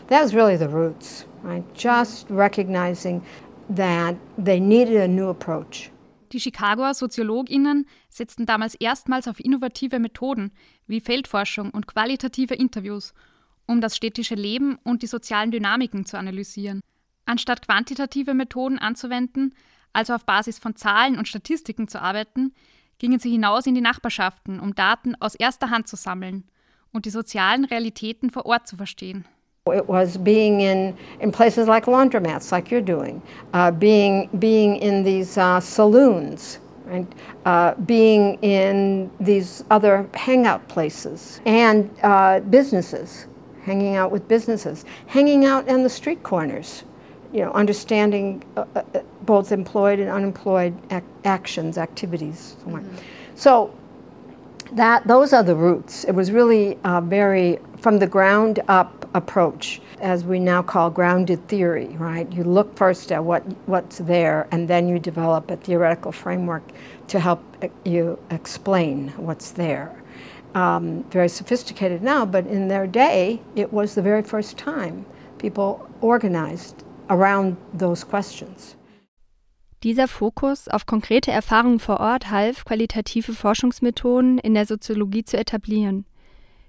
That 0.09 0.23
was 0.23 0.35
really 0.35 0.57
the 0.57 0.69
roots, 0.69 1.27
right? 1.43 1.63
Just 1.75 2.27
recognizing 2.31 3.23
that 3.71 4.17
they 4.39 4.61
needed 4.61 4.97
a 4.97 5.09
new 5.09 5.29
approach. 5.29 5.91
Die 6.31 6.39
Chicagoer 6.39 6.95
SoziologInnen 6.95 7.85
setzten 8.09 8.47
damals 8.47 8.75
erstmals 8.81 9.29
auf 9.29 9.39
innovative 9.39 9.99
Methoden 9.99 10.51
wie 10.87 11.01
Feldforschung 11.01 11.71
und 11.71 11.87
qualitative 11.87 12.55
Interviews, 12.55 13.15
um 13.67 13.81
das 13.81 13.97
städtische 13.97 14.35
Leben 14.35 14.79
und 14.83 15.03
die 15.03 15.07
sozialen 15.07 15.51
Dynamiken 15.51 16.05
zu 16.05 16.19
analysieren. 16.19 16.81
Anstatt 17.25 17.67
quantitative 17.67 18.35
Methoden 18.35 18.79
anzuwenden, 18.79 19.55
also 19.93 20.15
auf 20.15 20.25
Basis 20.25 20.59
von 20.59 20.77
Zahlen 20.77 21.19
und 21.19 21.29
Statistiken 21.29 21.89
zu 21.89 22.01
arbeiten, 22.01 22.53
gingen 22.99 23.19
sie 23.19 23.31
hinaus 23.31 23.67
in 23.67 23.75
die 23.75 23.81
Nachbarschaften, 23.81 24.61
um 24.61 24.75
Daten 24.75 25.15
aus 25.21 25.35
erster 25.35 25.71
Hand 25.71 25.89
zu 25.89 25.97
sammeln 25.97 26.45
und 26.93 27.05
die 27.05 27.11
sozialen 27.11 27.65
Realitäten 27.65 28.31
vor 28.31 28.47
Ort 28.47 28.67
zu 28.67 28.77
verstehen. 28.77 29.25
It 29.67 29.87
was 29.87 30.19
being 30.19 30.61
in, 30.61 30.95
in 31.21 31.31
places 31.31 31.69
like 31.69 31.87
laundromats, 31.87 32.51
like 32.51 32.69
you're 32.71 32.85
doing, 32.85 33.23
uh, 33.55 33.71
being, 33.71 34.29
being 34.41 34.75
in 34.77 35.05
these 35.05 35.39
uh, 35.39 35.61
saloons, 35.61 36.59
right? 36.93 37.13
Uh, 37.47 37.75
being 37.87 38.35
in 38.43 39.11
these 39.21 39.65
other 39.71 40.09
hangout 40.15 40.67
places, 40.69 41.41
and 41.47 41.91
uh, 42.03 42.41
businesses, 42.41 43.27
hanging 43.63 43.97
out 43.97 44.11
with 44.11 44.27
businesses, 44.29 44.85
hanging 45.07 45.45
out 45.45 45.67
in 45.69 45.83
the 45.83 45.89
street 45.89 46.23
corners, 46.23 46.85
you 47.33 47.41
know, 47.41 47.51
understanding 47.53 48.43
uh, 48.57 48.65
uh, 48.75 48.83
both 49.23 49.53
employed 49.53 49.99
and 49.99 50.11
unemployed 50.11 50.75
ac- 50.93 51.05
actions, 51.25 51.79
activities. 51.79 52.57
So, 52.61 52.71
mm-hmm. 52.71 52.97
so 53.35 53.75
that 54.73 55.07
those 55.07 55.33
are 55.33 55.43
the 55.43 55.57
roots. 55.57 56.05
It 56.05 56.13
was 56.13 56.31
really 56.31 56.79
very 57.05 57.59
from 57.83 57.99
the 57.99 58.07
ground 58.07 58.61
up 58.69 59.09
approach, 59.13 59.81
as 60.01 60.25
we 60.25 60.39
now 60.39 60.63
call 60.63 60.89
grounded 60.89 61.49
theory, 61.49 61.89
right? 61.99 62.33
You 62.33 62.45
look 62.45 62.77
first 62.77 63.11
at 63.11 63.25
what, 63.25 63.43
what's 63.67 63.99
there, 63.99 64.47
and 64.53 64.69
then 64.69 64.89
you 64.89 65.01
develop 65.01 65.51
a 65.51 65.57
theoretical 65.57 66.13
framework 66.13 66.63
to 67.09 67.19
help 67.19 67.41
you 67.85 68.19
explain 68.31 69.09
what's 69.17 69.51
there. 69.51 69.91
Um, 70.55 71.05
very 71.11 71.29
sophisticated 71.29 72.03
now, 72.03 72.25
but 72.25 72.47
in 72.47 72.69
their 72.69 72.87
day, 72.87 73.41
it 73.57 73.73
was 73.73 73.95
the 73.97 74.03
very 74.03 74.23
first 74.23 74.57
time 74.57 75.05
people 75.39 75.89
organized 76.01 76.85
around 77.11 77.57
those 77.75 78.05
questions. 78.05 78.77
Dieser 79.83 80.07
Fokus 80.07 80.69
auf 80.69 80.87
konkrete 80.87 81.33
Erfahrungen 81.33 81.81
vor 81.81 81.99
Ort 81.99 82.31
half, 82.31 82.65
qualitative 82.65 83.35
Forschungsmethoden 83.35 84.39
in 84.39 84.55
der 84.55 84.67
Soziologie 84.67 85.25
zu 85.25 85.37
etablieren. 85.37 86.05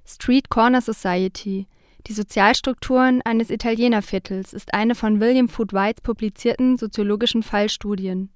Street 0.06 0.50
Corner 0.50 0.82
Society, 0.82 1.68
Die 2.08 2.14
Sozialstrukturen 2.14 3.22
eines 3.22 3.50
Italienerviertels 3.50 4.52
ist 4.52 4.74
eine 4.74 4.94
von 4.94 5.22
William 5.22 5.48
Food 5.48 5.72
Whites 5.72 6.02
publizierten 6.02 6.78
soziologischen 6.78 7.44
Fallstudien. 7.44 8.30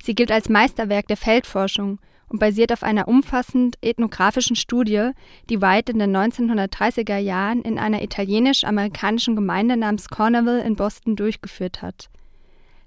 Sie 0.00 0.14
gilt 0.14 0.30
als 0.30 0.48
Meisterwerk 0.48 1.08
der 1.08 1.16
Feldforschung 1.16 1.98
und 2.28 2.38
basiert 2.38 2.72
auf 2.72 2.84
einer 2.84 3.08
umfassend 3.08 3.76
ethnografischen 3.82 4.54
Studie, 4.54 5.10
die 5.50 5.60
White 5.60 5.90
in 5.90 5.98
den 5.98 6.16
1930er 6.16 7.18
Jahren 7.18 7.62
in 7.62 7.80
einer 7.80 8.02
italienisch-amerikanischen 8.02 9.34
Gemeinde 9.34 9.76
namens 9.76 10.08
Cornerville 10.08 10.62
in 10.62 10.76
Boston 10.76 11.16
durchgeführt 11.16 11.82
hat. 11.82 12.08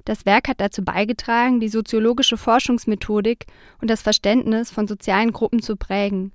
Das 0.05 0.25
Werk 0.25 0.47
hat 0.47 0.61
dazu 0.61 0.85
beigetragen, 0.85 1.59
die 1.59 1.67
soziologische 1.67 2.37
Forschungsmethodik 2.37 3.45
und 3.81 3.89
das 3.89 4.01
Verständnis 4.01 4.71
von 4.71 4.87
sozialen 4.87 5.33
Gruppen 5.33 5.61
zu 5.61 5.75
prägen. 5.75 6.31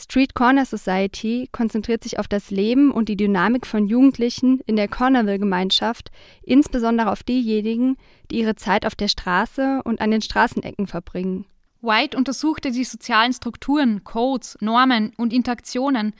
Street 0.00 0.34
Corner 0.34 0.64
Society 0.64 1.48
konzentriert 1.50 2.04
sich 2.04 2.20
auf 2.20 2.28
das 2.28 2.52
Leben 2.52 2.92
und 2.92 3.08
die 3.08 3.16
Dynamik 3.16 3.66
von 3.66 3.88
Jugendlichen 3.88 4.60
in 4.60 4.76
der 4.76 4.86
Cornerville-Gemeinschaft, 4.86 6.12
insbesondere 6.42 7.10
auf 7.10 7.24
diejenigen, 7.24 7.96
die 8.30 8.38
ihre 8.38 8.54
Zeit 8.54 8.86
auf 8.86 8.94
der 8.94 9.08
Straße 9.08 9.82
und 9.82 10.00
an 10.00 10.12
den 10.12 10.22
Straßenecken 10.22 10.86
verbringen. 10.86 11.46
White 11.80 12.16
untersuchte 12.16 12.70
die 12.70 12.84
sozialen 12.84 13.32
Strukturen, 13.32 14.04
Codes, 14.04 14.56
Normen 14.60 15.12
und 15.16 15.32
Interaktionen, 15.32 16.14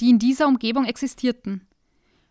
die 0.00 0.10
in 0.10 0.20
dieser 0.20 0.46
Umgebung 0.46 0.84
existierten. 0.84 1.66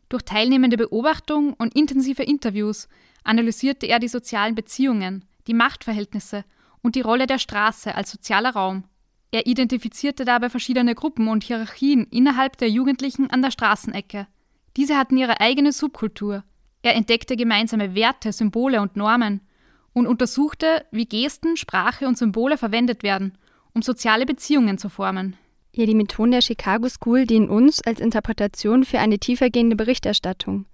Durch 0.08 0.24
teilnehmende 0.24 0.78
Beobachtung 0.78 1.54
und 1.54 1.76
intensive 1.76 2.24
Interviews 2.24 2.88
analysierte 3.26 3.88
er 3.88 4.00
die 4.00 4.08
sozialen 4.08 4.56
Beziehungen, 4.56 5.26
die 5.48 5.54
Machtverhältnisse 5.54 6.46
und 6.82 6.96
die 6.96 7.02
Rolle 7.02 7.28
der 7.28 7.40
Straße 7.40 7.94
als 7.94 8.10
sozialer 8.10 8.52
Raum. 8.52 8.86
Er 9.34 9.48
identifizierte 9.48 10.26
dabei 10.26 10.48
verschiedene 10.48 10.94
Gruppen 10.94 11.28
und 11.28 11.44
Hierarchien 11.44 12.06
innerhalb 12.12 12.56
der 12.58 12.70
Jugendlichen 12.70 13.32
an 13.32 13.42
der 13.42 13.50
Straßenecke. 13.50 14.28
Diese 14.78 14.96
hatten 14.96 15.18
ihre 15.18 15.42
eigene 15.42 15.72
Subkultur. 15.72 16.44
Er 16.84 16.94
entdeckte 16.94 17.36
gemeinsame 17.36 17.96
Werte, 17.96 18.32
Symbole 18.32 18.80
und 18.80 18.96
Normen 18.96 19.42
und 19.92 20.06
untersuchte, 20.06 20.86
wie 20.92 21.08
Gesten, 21.08 21.58
Sprache 21.58 22.08
und 22.08 22.16
Symbole 22.16 22.60
verwendet 22.60 23.02
werden, 23.02 23.36
um 23.74 23.82
soziale 23.82 24.28
Beziehungen 24.28 24.78
zu 24.78 24.88
formen. 24.88 25.36
Ja, 25.74 25.88
die 25.88 25.96
Methoden 25.96 26.30
der 26.30 26.42
Chicago 26.42 26.88
School 26.88 27.26
dienen 27.26 27.50
uns 27.50 27.82
als 27.82 28.00
Interpretation 28.00 28.84
für 28.84 29.00
eine 29.00 29.18
tiefergehende 29.18 29.76
Berichterstattung. 29.76 30.68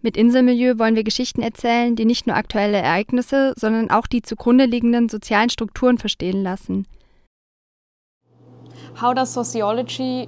Mit 0.00 0.16
Inselmilieu 0.16 0.78
wollen 0.78 0.94
wir 0.94 1.02
Geschichten 1.02 1.42
erzählen, 1.42 1.96
die 1.96 2.04
nicht 2.04 2.28
nur 2.28 2.36
aktuelle 2.36 2.78
Ereignisse, 2.78 3.52
sondern 3.56 3.90
auch 3.90 4.06
die 4.06 4.22
zugrunde 4.22 4.66
liegenden 4.66 5.08
sozialen 5.08 5.50
Strukturen 5.50 5.98
verstehen 5.98 6.44
lassen. 6.44 6.86
How 8.96 9.12
does 9.12 9.30
sociology 9.30 10.26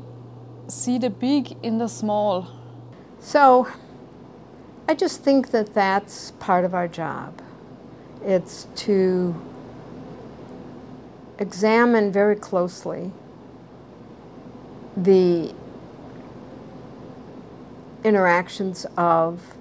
see 0.66 0.98
the 0.98 1.08
big 1.08 1.56
in 1.62 1.78
the 1.78 1.88
small? 1.88 2.48
So, 3.18 3.66
I 4.86 4.94
just 4.94 5.22
think 5.24 5.52
that 5.52 5.72
that's 5.72 6.32
part 6.32 6.66
of 6.66 6.74
our 6.74 6.86
job. 6.86 7.40
It's 8.22 8.68
to 8.76 9.34
examine 11.38 12.12
very 12.12 12.36
closely 12.36 13.12
the 14.94 15.54
interactions 18.04 18.84
of 18.98 19.56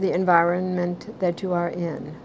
the 0.00 0.10
environment 0.10 1.20
that 1.20 1.42
you 1.42 1.52
are 1.52 1.68
in. 1.68 2.16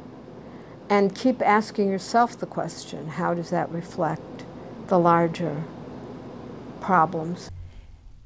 And 0.89 1.13
keep 1.13 1.41
asking 1.41 1.89
yourself 1.89 2.39
the 2.39 2.45
question 2.45 3.09
how 3.09 3.33
does 3.33 3.49
that 3.49 3.69
reflect 3.71 4.45
the 4.89 4.95
larger 4.95 5.51
problems? 6.81 7.49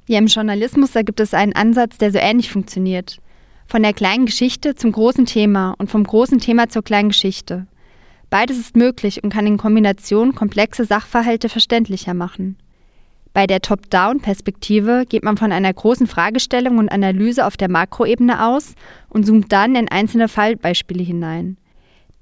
Ja, 0.08 0.20
im 0.20 0.28
Journalismus 0.28 0.92
da 0.92 1.02
gibt 1.02 1.20
es 1.20 1.34
einen 1.34 1.56
Ansatz, 1.56 1.98
der 1.98 2.12
so 2.12 2.18
ähnlich 2.18 2.52
funktioniert. 2.52 3.20
Von 3.68 3.84
der 3.84 3.94
kleinen 3.94 4.26
Geschichte 4.26 4.76
zum 4.76 4.92
großen 4.92 5.26
Thema 5.26 5.76
und 5.78 5.90
vom 5.90 6.04
großen 6.04 6.40
Thema 6.40 6.70
zur 6.70 6.84
kleinen 6.84 7.10
Geschichte. 7.10 7.68
Beides 8.30 8.58
ist 8.58 8.76
möglich 8.76 9.24
und 9.24 9.32
kann 9.32 9.48
in 9.48 9.58
Kombination 9.58 10.36
komplexe 10.36 10.86
Sachverhalte 10.86 11.50
verständlicher 11.50 12.14
machen. 12.14 12.58
Bei 13.34 13.48
der 13.48 13.62
Top-Down-Perspektive 13.62 15.06
geht 15.08 15.24
man 15.24 15.38
von 15.38 15.52
einer 15.52 15.74
großen 15.74 16.06
Fragestellung 16.06 16.78
und 16.78 16.90
Analyse 16.90 17.48
auf 17.48 17.58
der 17.58 17.70
Makroebene 17.70 18.46
aus 18.46 18.76
und 19.10 19.26
zoomt 19.26 19.52
dann 19.52 19.76
in 19.76 19.90
einzelne 19.90 20.28
Fallbeispiele 20.28 21.04
hinein. 21.04 21.58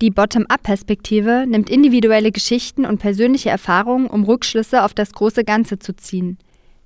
Die 0.01 0.09
Bottom-up-Perspektive 0.09 1.45
nimmt 1.47 1.69
individuelle 1.69 2.31
Geschichten 2.31 2.85
und 2.85 2.97
persönliche 2.97 3.49
Erfahrungen, 3.49 4.07
um 4.07 4.23
Rückschlüsse 4.23 4.83
auf 4.83 4.93
das 4.93 5.13
große 5.13 5.43
Ganze 5.43 5.79
zu 5.79 5.95
ziehen. 5.95 6.37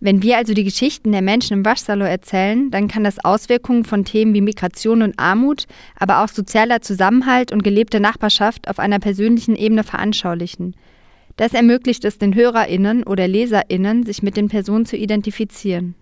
Wenn 0.01 0.21
wir 0.21 0.38
also 0.38 0.54
die 0.54 0.65
Geschichten 0.65 1.13
der 1.13 1.21
Menschen 1.21 1.54
im 1.54 1.65
Waschsalon 1.65 2.08
erzählen, 2.08 2.69
dann 2.69 2.88
kann 2.89 3.06
das 3.06 3.23
Auswirkungen 3.23 3.86
von 3.86 4.06
Themen 4.06 4.34
wie 4.34 4.41
Migration 4.41 5.01
und 5.01 5.17
Armut, 5.17 5.65
aber 5.97 6.23
auch 6.23 6.28
sozialer 6.28 6.82
Zusammenhalt 6.82 7.51
und 7.51 7.63
gelebte 7.63 7.99
Nachbarschaft 7.99 8.67
auf 8.67 8.78
einer 8.78 8.99
persönlichen 8.99 9.56
Ebene 9.56 9.84
veranschaulichen– 9.84 10.75
das 11.38 11.54
ermöglicht 11.54 12.06
es 12.06 12.17
den 12.17 12.34
HörerInnen 12.34 13.04
oder 13.04 13.28
LeserInnen, 13.28 14.06
sich 14.06 14.23
mit 14.23 14.38
den 14.38 14.47
Personen 14.47 14.86
zu 14.86 14.95
identifizieren. 14.95 15.95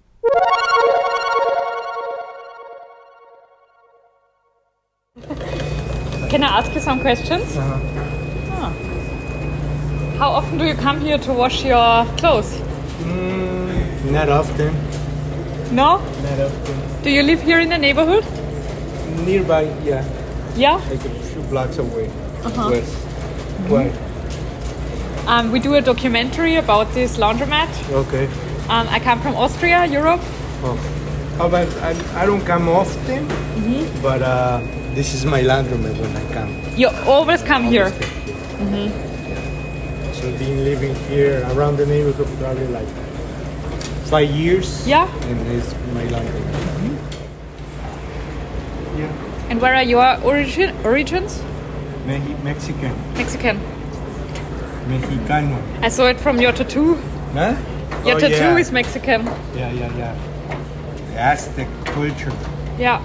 Can 6.33 6.43
I 6.43 6.47
ask 6.47 6.73
you 6.73 6.79
some 6.79 6.99
questions? 6.99 7.55
Uh-huh. 7.55 7.79
Ah. 8.53 8.71
How 10.17 10.29
often 10.31 10.57
do 10.57 10.65
you 10.65 10.73
come 10.73 10.99
here 10.99 11.19
to 11.19 11.31
wash 11.31 11.63
your 11.63 12.05
clothes? 12.17 12.55
Mm, 13.03 14.09
not 14.11 14.29
often. 14.29 14.73
No? 15.75 15.99
Not 16.23 16.39
often. 16.39 17.03
Do 17.03 17.11
you 17.11 17.21
live 17.21 17.43
here 17.43 17.59
in 17.59 17.69
the 17.69 17.77
neighborhood? 17.77 18.25
Nearby, 19.27 19.61
yeah. 19.83 20.03
Yeah? 20.55 20.81
Like 20.89 21.05
a 21.05 21.09
few 21.29 21.43
blocks 21.43 21.77
away. 21.77 22.09
Uh-huh. 22.43 22.69
West. 22.71 22.95
Why? 23.69 23.91
Um, 25.27 25.51
we 25.51 25.59
do 25.59 25.75
a 25.75 25.81
documentary 25.81 26.55
about 26.55 26.91
this 26.95 27.17
laundromat. 27.17 27.69
Okay. 27.91 28.25
Um, 28.69 28.87
I 28.89 28.99
come 28.99 29.21
from 29.21 29.35
Austria, 29.35 29.85
Europe. 29.85 30.21
Oh. 30.63 30.75
How 31.37 31.45
about, 31.45 31.67
I, 31.83 32.23
I 32.23 32.25
don't 32.25 32.43
come 32.43 32.69
often, 32.69 33.27
Mhm. 33.27 34.01
but 34.01 34.23
uh, 34.23 34.61
this 34.95 35.13
is 35.13 35.25
my 35.25 35.41
laundromat 35.41 35.97
when 35.99 36.15
I 36.15 36.25
come. 36.33 36.51
You 36.77 36.89
always 37.07 37.41
come 37.41 37.63
here. 37.63 37.85
Always 37.85 38.11
Mhm. 38.63 38.91
So 40.13 40.31
been 40.39 40.63
living 40.63 40.95
here 41.09 41.43
around 41.53 41.77
the 41.77 41.85
neighborhood 41.85 42.27
probably 42.39 42.67
like 42.67 42.87
five 44.05 44.29
years. 44.29 44.87
Yeah. 44.87 45.07
And 45.29 45.37
it's 45.57 45.73
my 45.93 46.03
laundromat. 46.13 46.53
Yeah. 48.97 49.09
And 49.49 49.59
where 49.61 49.75
are 49.75 49.83
your 49.83 50.17
origin 50.23 50.75
origins? 50.85 51.41
Me- 52.05 52.35
Mexican. 52.43 52.93
Mexican. 53.17 53.59
Mexicano. 54.87 55.57
I 55.81 55.89
saw 55.89 56.05
it 56.07 56.19
from 56.19 56.39
your 56.41 56.51
tattoo. 56.51 56.95
Huh? 57.33 57.55
Your 58.05 58.15
Oh, 58.15 58.19
tattoo 58.19 58.51
yeah. 58.53 58.57
is 58.59 58.71
Mexican. 58.71 59.25
Yeah, 59.55 59.71
yeah, 59.71 59.89
yeah. 59.97 60.15
The 61.13 61.19
Aztec 61.19 61.67
culture. 61.85 62.33
Yeah. 62.77 62.99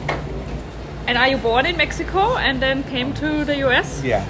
And 1.09 1.17
are 1.17 1.27
you 1.27 1.39
born 1.39 1.65
in 1.65 1.79
Mexico 1.79 2.37
and 2.37 2.61
then 2.61 2.85
came 2.85 3.15
to 3.15 3.43
the 3.43 3.57
US? 3.67 4.03
Yeah. 4.05 4.23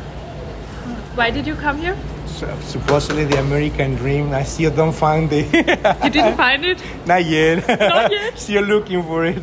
Why 1.16 1.28
did 1.28 1.44
you 1.44 1.56
come 1.56 1.76
here? 1.76 1.96
Supposedly 2.62 3.24
the 3.24 3.40
American 3.40 3.96
dream. 3.96 4.32
I 4.32 4.44
still 4.44 4.70
don't 4.70 4.94
find 4.94 5.28
it. 5.32 5.46
You 6.04 6.10
didn't 6.10 6.36
find 6.36 6.64
it? 6.64 6.78
Not 7.06 7.24
yet. 7.24 7.66
Not 7.66 8.12
yet? 8.12 8.38
still 8.38 8.62
looking 8.62 9.02
for 9.02 9.24
it. 9.26 9.42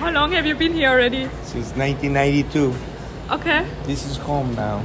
How 0.00 0.10
long 0.10 0.32
have 0.32 0.46
you 0.46 0.54
been 0.54 0.72
here 0.72 0.88
already? 0.88 1.28
Since 1.44 1.76
1992. 1.76 2.72
Okay. 3.30 3.66
This 3.84 4.06
is 4.06 4.16
home 4.16 4.54
now. 4.54 4.80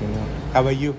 You 0.00 0.08
know. 0.08 0.26
How 0.54 0.60
about 0.62 0.80
you? 0.80 0.94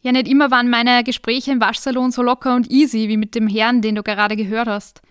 Ja, 0.00 0.12
nicht 0.12 0.28
immer 0.28 0.50
waren 0.50 0.70
meine 0.70 1.04
Gespräche 1.04 1.52
im 1.52 1.60
Waschsalon 1.60 2.10
so 2.10 2.22
locker 2.22 2.54
und 2.56 2.70
easy 2.70 3.08
wie 3.08 3.18
mit 3.18 3.34
dem 3.34 3.48
Herrn, 3.48 3.82
den 3.82 3.96
du 3.96 4.02
gerade 4.02 4.34
gehört 4.34 4.66
hast. 4.66 5.02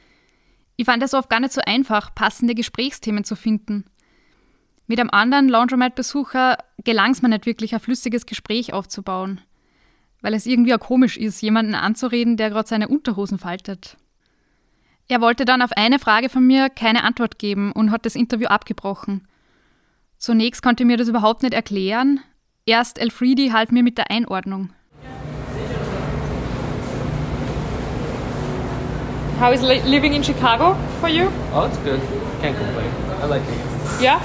Ich 0.79 0.85
fand 0.85 1.03
es 1.03 1.13
oft 1.13 1.29
gar 1.29 1.41
nicht 1.41 1.51
so 1.51 1.59
einfach, 1.65 2.15
passende 2.15 2.55
Gesprächsthemen 2.55 3.25
zu 3.25 3.35
finden. 3.35 3.83
Mit 4.87 4.97
einem 4.97 5.09
anderen 5.09 5.49
Laundromat-Besucher 5.49 6.57
gelang 6.85 7.11
es 7.11 7.21
mir 7.21 7.27
nicht 7.27 7.45
wirklich, 7.45 7.73
ein 7.73 7.81
flüssiges 7.81 8.25
Gespräch 8.25 8.71
aufzubauen. 8.71 9.41
Weil 10.21 10.33
es 10.33 10.45
irgendwie 10.45 10.73
auch 10.73 10.79
komisch 10.79 11.17
ist, 11.17 11.41
jemanden 11.41 11.75
anzureden, 11.75 12.37
der 12.37 12.49
gerade 12.49 12.69
seine 12.69 12.87
Unterhosen 12.87 13.39
faltet. 13.39 13.97
Er 15.09 15.19
wollte 15.19 15.43
dann 15.43 15.61
auf 15.61 15.73
eine 15.73 15.99
Frage 15.99 16.29
von 16.29 16.47
mir 16.47 16.69
keine 16.69 17.03
Antwort 17.03 17.39
geben 17.39 17.73
und 17.73 17.91
hat 17.91 18.05
das 18.05 18.15
Interview 18.15 18.47
abgebrochen. 18.47 19.27
Zunächst 20.17 20.63
konnte 20.63 20.85
mir 20.85 20.95
das 20.95 21.09
überhaupt 21.09 21.43
nicht 21.43 21.53
erklären. 21.53 22.21
Erst 22.65 22.99
Elfriedi 22.99 23.49
half 23.49 23.71
mir 23.71 23.83
mit 23.83 23.97
der 23.97 24.11
Einordnung. 24.11 24.69
How 29.39 29.53
is 29.53 29.61
li 29.61 29.81
living 29.83 30.13
in 30.15 30.21
Chicago 30.21 30.73
for 30.99 31.07
you? 31.07 31.31
Oh, 31.53 31.65
it's 31.65 31.77
good. 31.77 32.01
Can't 32.41 32.57
complain. 32.57 32.91
I 33.21 33.25
like 33.25 33.43
it. 33.43 34.01
Yeah? 34.01 34.19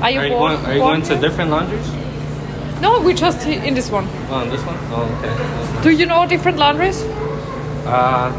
Are 0.00 0.10
you, 0.12 0.20
Are 0.20 0.26
you 0.26 0.32
born, 0.32 0.52
going? 0.52 0.66
Are 0.66 0.74
you 0.74 0.78
going 0.80 1.02
to 1.02 1.16
different 1.16 1.50
laundries? 1.50 1.90
No, 2.80 3.00
we 3.00 3.14
just 3.14 3.46
in 3.46 3.74
this 3.74 3.90
one. 3.90 4.06
Oh, 4.30 4.48
this 4.48 4.62
one. 4.64 4.76
Oh, 4.92 5.02
okay. 5.18 5.34
Nice. 5.34 5.82
Do 5.82 5.90
you 5.90 6.06
know 6.06 6.24
different 6.24 6.56
laundries? 6.56 7.02
Uh, 7.84 8.30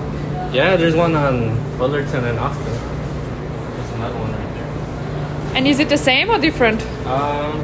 yeah. 0.54 0.78
There's 0.78 0.96
one 0.96 1.14
on 1.14 1.58
Fullerton 1.78 2.24
and 2.24 2.40
Austin. 2.40 2.64
There's 2.64 3.92
another 3.92 4.20
one 4.20 4.32
right 4.32 4.54
there. 4.56 5.58
And 5.58 5.68
is 5.68 5.80
it 5.80 5.90
the 5.90 5.98
same 5.98 6.32
or 6.32 6.40
different? 6.40 6.82
Um, 7.06 7.60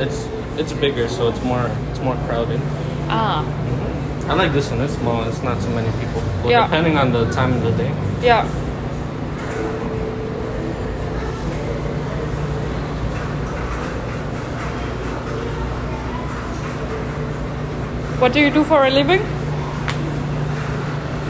it's 0.00 0.28
it's 0.56 0.72
bigger, 0.72 1.08
so 1.08 1.28
it's 1.28 1.42
more 1.42 1.68
it's 1.90 1.98
more 1.98 2.14
crowded. 2.28 2.60
Ah. 3.08 3.44
I 4.28 4.34
like 4.34 4.52
this 4.52 4.70
one. 4.70 4.80
It's 4.80 4.94
small. 4.94 5.24
It's 5.24 5.42
not 5.42 5.60
too 5.62 5.70
many 5.70 5.90
people. 5.98 6.22
Well, 6.42 6.50
Yeah. 6.50 6.64
depending 6.66 6.96
on 6.98 7.12
the 7.12 7.30
time 7.32 7.52
of 7.52 7.62
the 7.62 7.72
day. 7.72 7.92
Yeah. 8.22 8.46
What 18.20 18.32
do 18.32 18.40
you 18.40 18.50
do 18.50 18.62
for 18.62 18.86
a 18.86 18.90
living? 18.90 19.20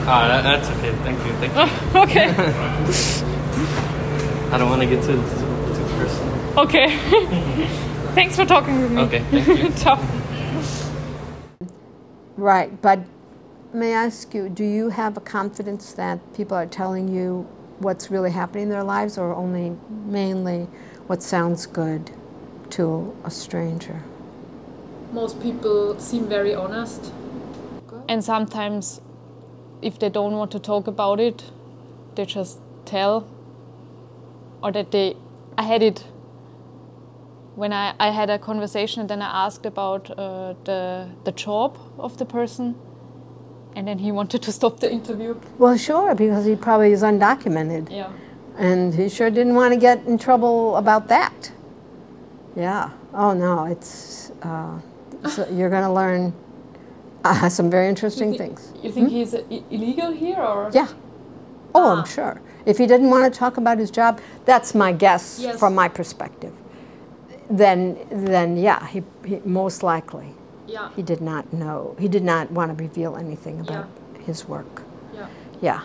Ah, 0.05 0.27
that, 0.29 0.43
that's 0.43 0.69
okay. 0.77 0.93
Thank 1.05 1.19
you. 1.25 1.33
Thank 1.41 1.55
you. 1.57 1.63
okay. 2.01 2.29
I 4.53 4.59
don't 4.59 4.69
want 4.69 4.83
to 4.83 4.87
get 4.87 5.03
too 5.03 5.17
too, 5.17 5.87
personal. 5.97 6.59
Okay. 6.59 6.99
Thanks 8.15 8.37
for 8.37 8.45
talking 8.45 8.83
with 8.83 8.93
me. 8.93 9.01
Okay, 9.03 9.21
thank 9.31 9.47
you. 9.49 9.71
Ciao. 9.83 9.99
Right, 12.37 12.81
but 12.81 13.01
may 13.75 13.95
I 13.95 14.07
ask 14.07 14.33
you, 14.33 14.49
do 14.49 14.65
you 14.65 14.89
have 14.89 15.17
a 15.17 15.21
confidence 15.21 15.93
that 15.93 16.19
people 16.35 16.57
are 16.57 16.67
telling 16.67 17.09
you 17.09 17.47
what's 17.79 18.11
really 18.11 18.31
happening 18.31 18.65
in 18.65 18.69
their 18.71 18.85
lives 18.85 19.19
or 19.19 19.35
only 19.35 19.77
mainly 19.91 20.67
what 21.07 21.23
sounds 21.23 21.67
good 21.67 22.11
to 22.71 23.15
a 23.25 23.31
stranger? 23.31 24.03
Most 25.13 25.43
people 25.43 25.99
seem 25.99 26.27
very 26.27 26.55
honest. 26.55 27.13
And 28.09 28.25
sometimes, 28.25 29.03
if 29.83 29.99
they 29.99 30.09
don't 30.09 30.33
want 30.33 30.51
to 30.53 30.59
talk 30.59 30.87
about 30.87 31.21
it, 31.21 31.45
they 32.15 32.25
just 32.25 32.61
tell. 32.87 33.29
Or 34.63 34.73
that 34.73 34.91
they, 34.91 35.17
I 35.59 35.65
had 35.65 35.83
it 35.83 36.07
when 37.55 37.73
I, 37.73 37.95
I 37.99 38.11
had 38.11 38.31
a 38.31 38.39
conversation 38.39 39.01
and 39.01 39.11
then 39.11 39.23
I 39.23 39.47
asked 39.47 39.67
about 39.67 40.11
uh, 40.11 40.55
the, 40.65 41.09
the 41.25 41.33
job 41.33 41.79
of 41.99 42.17
the 42.19 42.25
person. 42.25 42.75
And 43.75 43.89
then 43.89 43.99
he 43.99 44.13
wanted 44.13 44.43
to 44.43 44.53
stop 44.53 44.81
the 44.81 44.93
interview. 44.93 45.39
Well, 45.59 45.77
sure, 45.79 46.15
because 46.15 46.45
he 46.45 46.57
probably 46.57 46.93
is 46.93 47.03
undocumented. 47.03 47.91
Yeah. 47.91 48.11
And 48.59 48.95
he 48.95 49.09
sure 49.09 49.31
didn't 49.31 49.55
want 49.55 49.73
to 49.73 49.81
get 49.81 50.05
in 50.07 50.19
trouble 50.19 50.77
about 50.77 51.09
that. 51.09 51.53
Yeah. 52.55 52.91
Oh, 53.15 53.33
no, 53.33 53.65
it's, 53.65 54.31
uh, 54.43 54.79
so 55.29 55.49
you're 55.51 55.71
going 55.71 55.85
to 55.85 55.93
learn 55.93 56.35
uh, 57.25 57.49
some 57.49 57.71
very 57.71 57.89
interesting 57.89 58.33
you 58.33 58.39
thi- 58.39 58.45
things. 58.45 58.73
You 58.83 58.93
think 58.93 59.09
he's 59.09 59.33
uh, 59.35 59.43
illegal 59.71 60.13
here 60.13 60.41
or? 60.41 60.71
Yeah. 60.75 60.89
Oh, 61.75 61.97
I'm 61.97 62.05
sure. 62.05 62.43
If 62.67 62.77
he 62.77 62.87
didn't 62.87 63.09
want 63.09 63.33
to 63.33 63.39
talk 63.39 63.57
about 63.57 63.79
his 63.79 63.91
job, 63.91 64.21
that's 64.45 64.75
my 64.75 64.93
guess 64.93 65.39
Yes. 65.41 65.59
from 65.59 65.75
my 65.75 65.89
perspective. 65.89 66.53
Then, 67.53 67.99
then 68.11 68.57
yeah, 68.57 68.87
he, 68.87 69.03
he 69.27 69.41
most 69.45 69.83
likely 69.83 70.29
Yeah. 70.67 70.89
he 70.97 71.03
did 71.03 71.21
not 71.21 71.53
know. 71.53 71.95
He 71.99 72.09
did 72.09 72.25
not 72.25 72.51
want 72.51 72.77
to 72.77 72.83
reveal 72.83 73.17
anything 73.17 73.61
about 73.61 73.89
his 74.25 74.49
work. 74.49 74.83
Yeah. 75.15 75.27
Yeah. 75.61 75.83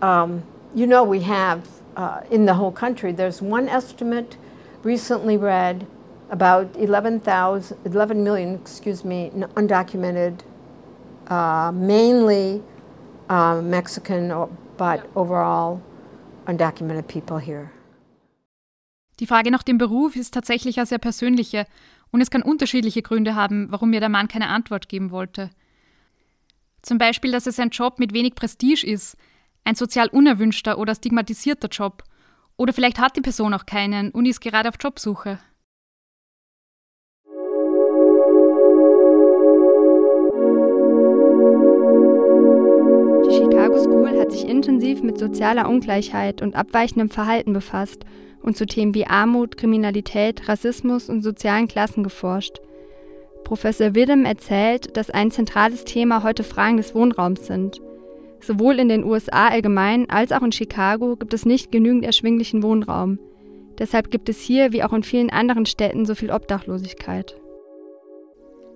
Um, 0.00 0.42
you 0.74 0.86
know, 0.86 1.04
we 1.04 1.20
have 1.20 1.68
uh, 1.96 2.22
in 2.30 2.46
the 2.46 2.54
whole 2.54 2.72
country, 2.72 3.12
there's 3.12 3.42
one 3.42 3.68
estimate 3.68 4.38
recently 4.82 5.36
read 5.36 5.86
about 6.30 6.74
11,000, 6.76 7.76
11 7.84 8.24
million, 8.24 8.54
excuse 8.54 9.04
me, 9.04 9.30
undocumented, 9.56 10.40
uh, 11.26 11.70
mainly 11.74 12.62
uh, 13.28 13.60
Mexican, 13.60 14.30
or, 14.30 14.48
but 14.78 15.06
overall 15.16 15.82
undocumented 16.46 17.06
people 17.08 17.38
here. 17.38 17.72
Die 19.20 19.26
Frage 19.26 19.50
nach 19.50 19.62
dem 19.62 19.76
Beruf 19.76 20.16
ist 20.16 20.32
tatsächlich 20.32 20.78
eine 20.78 20.86
sehr 20.86 20.98
persönliche 20.98 21.66
und 22.10 22.22
es 22.22 22.30
kann 22.30 22.42
unterschiedliche 22.42 23.02
Gründe 23.02 23.34
haben, 23.34 23.70
warum 23.70 23.90
mir 23.90 24.00
der 24.00 24.08
Mann 24.08 24.28
keine 24.28 24.48
Antwort 24.48 24.88
geben 24.88 25.10
wollte. 25.10 25.50
Zum 26.80 26.96
Beispiel, 26.96 27.30
dass 27.30 27.46
es 27.46 27.60
ein 27.60 27.68
Job 27.68 27.98
mit 27.98 28.14
wenig 28.14 28.34
Prestige 28.34 28.86
ist, 28.86 29.18
ein 29.64 29.74
sozial 29.74 30.08
unerwünschter 30.08 30.78
oder 30.78 30.94
stigmatisierter 30.94 31.68
Job. 31.68 32.02
Oder 32.56 32.72
vielleicht 32.72 32.98
hat 32.98 33.14
die 33.16 33.20
Person 33.20 33.52
auch 33.52 33.66
keinen 33.66 34.10
und 34.10 34.24
ist 34.24 34.40
gerade 34.40 34.70
auf 34.70 34.76
Jobsuche. 34.80 35.38
Die 43.26 43.36
Chicago 43.36 43.78
School 43.78 44.18
hat 44.18 44.32
sich 44.32 44.46
intensiv 44.46 45.02
mit 45.02 45.18
sozialer 45.18 45.68
Ungleichheit 45.68 46.40
und 46.40 46.56
abweichendem 46.56 47.10
Verhalten 47.10 47.52
befasst 47.52 48.06
und 48.42 48.56
zu 48.56 48.66
Themen 48.66 48.94
wie 48.94 49.06
Armut, 49.06 49.56
Kriminalität, 49.56 50.48
Rassismus 50.48 51.08
und 51.08 51.22
sozialen 51.22 51.68
Klassen 51.68 52.02
geforscht. 52.02 52.58
Professor 53.44 53.94
Widem 53.94 54.24
erzählt, 54.24 54.96
dass 54.96 55.10
ein 55.10 55.30
zentrales 55.30 55.84
Thema 55.84 56.22
heute 56.22 56.44
Fragen 56.44 56.76
des 56.76 56.94
Wohnraums 56.94 57.46
sind. 57.46 57.80
Sowohl 58.40 58.78
in 58.78 58.88
den 58.88 59.04
USA 59.04 59.48
allgemein 59.48 60.08
als 60.08 60.32
auch 60.32 60.42
in 60.42 60.52
Chicago 60.52 61.16
gibt 61.16 61.34
es 61.34 61.44
nicht 61.44 61.72
genügend 61.72 62.04
erschwinglichen 62.04 62.62
Wohnraum. 62.62 63.18
Deshalb 63.78 64.10
gibt 64.10 64.28
es 64.28 64.40
hier 64.40 64.72
wie 64.72 64.82
auch 64.82 64.92
in 64.92 65.02
vielen 65.02 65.30
anderen 65.30 65.66
Städten 65.66 66.06
so 66.06 66.14
viel 66.14 66.30
Obdachlosigkeit. 66.30 67.36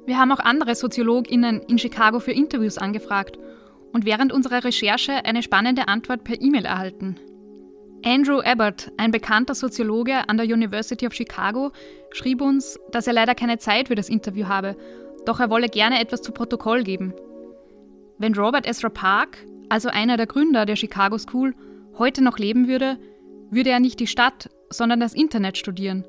Wir 0.06 0.18
haben 0.18 0.32
auch 0.32 0.40
andere 0.40 0.74
SoziologInnen 0.74 1.60
in 1.62 1.78
Chicago 1.78 2.20
für 2.20 2.32
Interviews 2.32 2.76
angefragt 2.76 3.38
und 3.92 4.04
während 4.04 4.32
unserer 4.32 4.64
Recherche 4.64 5.24
eine 5.24 5.42
spannende 5.42 5.88
Antwort 5.88 6.24
per 6.24 6.40
E-Mail 6.40 6.66
erhalten. 6.66 7.16
Andrew 8.06 8.40
Abbott, 8.44 8.92
ein 8.98 9.12
bekannter 9.12 9.54
Soziologe 9.54 10.28
an 10.28 10.36
der 10.36 10.44
University 10.44 11.06
of 11.06 11.14
Chicago, 11.14 11.72
schrieb 12.10 12.42
uns, 12.42 12.78
dass 12.92 13.06
er 13.06 13.14
leider 13.14 13.34
keine 13.34 13.56
Zeit 13.56 13.88
für 13.88 13.94
das 13.94 14.10
Interview 14.10 14.46
habe, 14.46 14.76
doch 15.24 15.40
er 15.40 15.48
wolle 15.48 15.70
gerne 15.70 15.98
etwas 16.00 16.20
zu 16.20 16.30
Protokoll 16.30 16.82
geben. 16.82 17.14
Wenn 18.18 18.34
Robert 18.34 18.68
Ezra 18.68 18.90
Park, 18.90 19.38
also 19.70 19.88
einer 19.88 20.18
der 20.18 20.26
Gründer 20.26 20.66
der 20.66 20.76
Chicago 20.76 21.16
School, 21.16 21.54
heute 21.98 22.22
noch 22.22 22.38
leben 22.38 22.68
würde, 22.68 22.98
würde 23.50 23.70
er 23.70 23.80
nicht 23.80 23.98
die 24.00 24.06
Stadt, 24.06 24.50
sondern 24.68 25.00
das 25.00 25.14
Internet 25.14 25.56
studieren. 25.56 26.04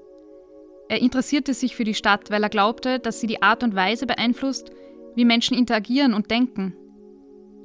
Er 0.90 1.02
interessierte 1.02 1.54
sich 1.54 1.78
für 1.78 1.86
die 1.86 1.94
Stadt, 1.94 2.30
weil 2.30 2.44
er 2.44 2.50
glaubte, 2.50 3.00
dass 3.00 3.22
sie 3.22 3.28
die 3.28 3.42
Art 3.42 3.64
und 3.64 3.74
Weise 3.74 4.06
beeinflusst, 4.06 4.70
wie 5.16 5.24
Menschen 5.24 5.58
interagieren 5.58 6.14
und 6.14 6.30
denken. 6.30 6.76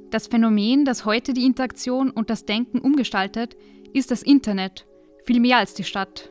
Das 0.09 0.27
Phänomen, 0.27 0.85
das 0.85 1.03
heute 1.03 1.33
die 1.33 1.45
Interaktion 1.45 2.11
und 2.11 2.29
das 2.29 2.45
Denken 2.45 2.79
umgestaltet, 2.79 3.57
ist 3.93 4.11
das 4.11 4.23
Internet, 4.23 4.85
viel 5.25 5.39
mehr 5.39 5.57
als 5.57 5.73
die 5.73 5.83
Stadt. 5.83 6.29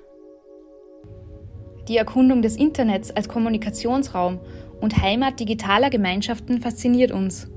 Die 1.88 1.96
Erkundung 1.96 2.42
des 2.42 2.56
Internets 2.56 3.10
als 3.10 3.28
Kommunikationsraum 3.28 4.40
und 4.80 4.96
Heimat 5.02 5.40
digitaler 5.40 5.90
Gemeinschaften 5.90 6.60
fasziniert 6.60 7.12
uns. 7.12 7.48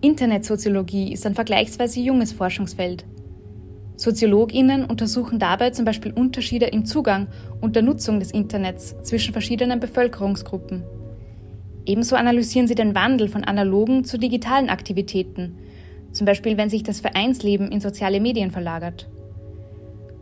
Internetsoziologie 0.00 1.12
ist 1.12 1.24
ein 1.26 1.34
vergleichsweise 1.34 2.00
junges 2.00 2.32
Forschungsfeld. 2.32 3.06
Soziologinnen 3.96 4.84
untersuchen 4.84 5.38
dabei 5.38 5.70
zum 5.70 5.84
Beispiel 5.84 6.12
Unterschiede 6.12 6.66
im 6.66 6.84
Zugang 6.84 7.28
und 7.60 7.76
der 7.76 7.82
Nutzung 7.82 8.18
des 8.18 8.32
Internets 8.32 8.96
zwischen 9.02 9.32
verschiedenen 9.32 9.80
Bevölkerungsgruppen. 9.80 10.82
Ebenso 11.86 12.16
analysieren 12.16 12.66
sie 12.66 12.74
den 12.74 12.94
Wandel 12.94 13.28
von 13.28 13.44
analogen 13.44 14.04
zu 14.04 14.18
digitalen 14.18 14.70
Aktivitäten, 14.70 15.56
zum 16.10 16.26
Beispiel 16.26 16.56
wenn 16.56 16.68
sich 16.68 16.82
das 16.82 17.00
Vereinsleben 17.00 17.70
in 17.70 17.80
soziale 17.80 18.20
Medien 18.20 18.50
verlagert. 18.50 19.08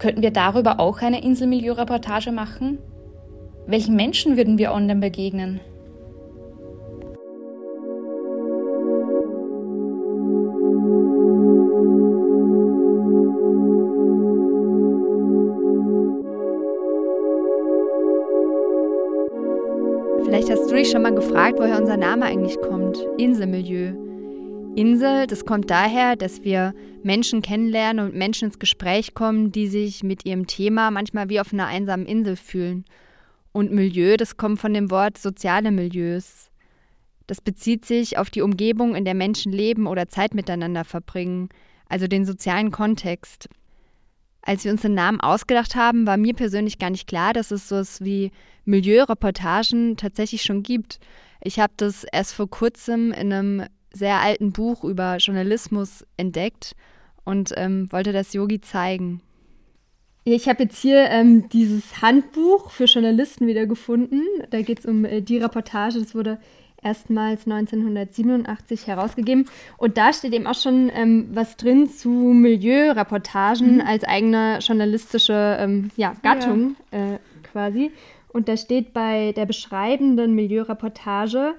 Könnten 0.01 0.23
wir 0.23 0.31
darüber 0.31 0.81
auch 0.81 1.03
eine 1.03 1.23
Inselmilieu-Reportage 1.23 2.33
machen? 2.33 2.79
Welchen 3.67 3.95
Menschen 3.97 4.39
würden 4.39 4.57
wir 4.57 4.73
online 4.73 4.99
begegnen? 4.99 5.61
Vielleicht 20.25 20.51
hast 20.51 20.71
du 20.71 20.77
dich 20.77 20.91
schon 20.91 21.03
mal 21.03 21.15
gefragt, 21.15 21.59
woher 21.59 21.79
unser 21.79 21.99
Name 21.99 22.25
eigentlich 22.25 22.59
kommt. 22.63 22.97
Inselmilieu. 23.19 24.10
Insel, 24.77 25.27
das 25.27 25.45
kommt 25.45 25.69
daher, 25.69 26.15
dass 26.17 26.45
wir 26.45 26.75
Menschen 27.03 27.43
kennenlernen 27.43 28.07
und 28.07 28.15
Menschen 28.15 28.47
ins 28.47 28.59
Gespräch 28.59 29.15
kommen, 29.15 29.51
die 29.51 29.67
sich 29.67 30.05
mit 30.05 30.25
ihrem 30.25 30.47
Thema 30.47 30.91
manchmal 30.91 31.29
wie 31.29 31.41
auf 31.41 31.53
einer 31.53 31.67
einsamen 31.67 32.07
Insel 32.07 32.37
fühlen. 32.37 32.85
Und 33.53 33.73
Milieu, 33.73 34.17
das 34.17 34.37
kommt 34.37 34.61
von 34.61 34.73
dem 34.73 34.91
Wort 34.91 35.19
soziale 35.19 35.73
Milieus. 35.73 36.51
Das 37.27 37.41
bezieht 37.41 37.85
sich 37.85 38.17
auf 38.17 38.31
die 38.31 38.43
Umgebung, 38.43 38.95
in 38.95 39.05
der 39.05 39.15
Menschen 39.15 39.53
leben 39.53 39.87
oder 39.87 40.09
Zeit 40.09 40.35
miteinander 40.35 40.85
verbringen, 40.85 41.49
also 41.89 42.07
den 42.07 42.25
sozialen 42.25 42.71
Kontext. 42.71 43.49
Als 44.43 44.65
wir 44.65 44.73
uns 44.73 44.83
den 44.83 44.95
Namen 44.95 45.21
ausgedacht 45.21 45.75
haben, 45.75 46.07
war 46.07 46.17
mir 46.17 46.35
persönlich 46.35 46.79
gar 46.79 46.91
nicht 46.91 47.09
klar, 47.09 47.33
dass 47.33 47.51
es 47.51 47.69
sowas 47.69 48.03
wie 48.03 48.31
Milieureportagen 48.65 49.97
tatsächlich 49.97 50.43
schon 50.43 50.63
gibt. 50.63 51.01
Ich 51.43 51.59
habe 51.59 51.73
das 51.77 52.05
erst 52.05 52.35
vor 52.35 52.49
kurzem 52.49 53.13
in 53.13 53.33
einem 53.33 53.67
sehr 53.93 54.21
alten 54.21 54.53
Buch 54.53 54.85
über 54.85 55.17
Journalismus 55.17 56.07
entdeckt 56.17 56.75
und 57.25 57.53
ähm, 57.57 57.91
wollte 57.93 58.13
das 58.13 58.33
Yogi 58.33 58.61
zeigen. 58.61 59.21
Ich 60.25 60.49
habe 60.49 60.65
jetzt 60.65 60.79
hier 60.79 61.09
ähm, 61.11 61.49
dieses 61.49 62.03
Handbuch 62.03 62.71
für 62.71 62.85
Journalisten 62.85 63.47
wieder 63.47 63.67
gefunden. 63.67 64.23
Da 64.51 64.61
geht 64.63 64.81
es 64.81 64.87
um 64.87 65.05
äh, 65.05 65.23
die 65.23 65.39
Reportage. 65.39 65.99
Das 65.99 66.15
wurde 66.15 66.39
erstmals 66.83 67.47
1987 67.47 68.87
herausgegeben. 68.87 69.47
Und 69.77 69.97
da 69.97 70.13
steht 70.13 70.33
eben 70.33 70.47
auch 70.47 70.55
schon 70.55 70.91
ähm, 70.95 71.29
was 71.33 71.57
drin 71.57 71.89
zu 71.89 72.11
Milieureportagen 72.11 73.77
mhm. 73.77 73.81
als 73.81 74.05
eigene 74.05 74.59
journalistische 74.61 75.57
ähm, 75.59 75.91
ja, 75.97 76.15
Gattung 76.23 76.77
ja. 76.93 77.15
Äh, 77.15 77.19
quasi. 77.43 77.91
Und 78.29 78.49
da 78.49 78.57
steht 78.57 78.93
bei 78.93 79.33
der 79.33 79.47
beschreibenden 79.47 80.35
Milieureportage, 80.35 81.55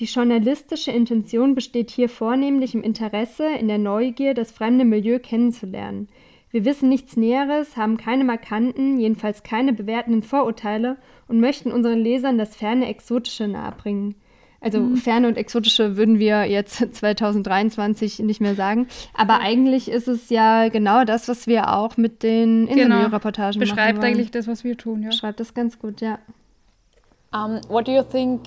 die 0.00 0.06
journalistische 0.06 0.90
Intention 0.90 1.54
besteht 1.54 1.90
hier 1.90 2.08
vornehmlich 2.08 2.74
im 2.74 2.82
Interesse, 2.82 3.46
in 3.58 3.68
der 3.68 3.78
Neugier, 3.78 4.34
das 4.34 4.50
fremde 4.50 4.84
Milieu 4.84 5.20
kennenzulernen. 5.20 6.08
Wir 6.50 6.64
wissen 6.64 6.88
nichts 6.88 7.16
Näheres, 7.16 7.76
haben 7.76 7.96
keine 7.96 8.24
markanten, 8.24 8.98
jedenfalls 8.98 9.42
keine 9.42 9.72
bewertenden 9.72 10.22
Vorurteile 10.22 10.96
und 11.28 11.40
möchten 11.40 11.72
unseren 11.72 11.98
Lesern 11.98 12.38
das 12.38 12.56
ferne 12.56 12.88
Exotische 12.88 13.48
nahebringen. 13.48 14.16
Also 14.60 14.80
mhm. 14.80 14.96
ferne 14.96 15.28
und 15.28 15.36
exotische 15.36 15.96
würden 15.96 16.18
wir 16.18 16.44
jetzt 16.44 16.78
2023 16.94 18.20
nicht 18.20 18.40
mehr 18.40 18.54
sagen. 18.54 18.88
Aber 19.14 19.40
eigentlich 19.40 19.90
ist 19.90 20.08
es 20.08 20.30
ja 20.30 20.68
genau 20.70 21.04
das, 21.04 21.28
was 21.28 21.46
wir 21.46 21.72
auch 21.72 21.96
mit 21.96 22.22
den 22.22 22.66
Interview-Reportagen 22.66 23.58
genau. 23.58 23.70
Beschreibt 23.70 23.98
machen 23.98 24.08
eigentlich 24.08 24.30
das, 24.30 24.48
was 24.48 24.64
wir 24.64 24.76
tun, 24.76 25.02
ja. 25.02 25.10
Beschreibt 25.10 25.38
das 25.38 25.54
ganz 25.54 25.78
gut, 25.78 26.00
ja. 26.00 26.18
Um, 27.32 27.60
what 27.68 27.86
do 27.86 27.92
you 27.92 28.02
think 28.02 28.42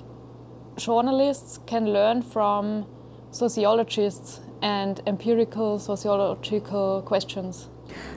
journalists 0.77 1.59
can 1.65 1.91
learn 1.91 2.21
from 2.21 2.85
sociologists 3.31 4.39
and 4.61 5.01
empirical 5.07 5.79
sociological 5.79 7.01
questions? 7.01 7.67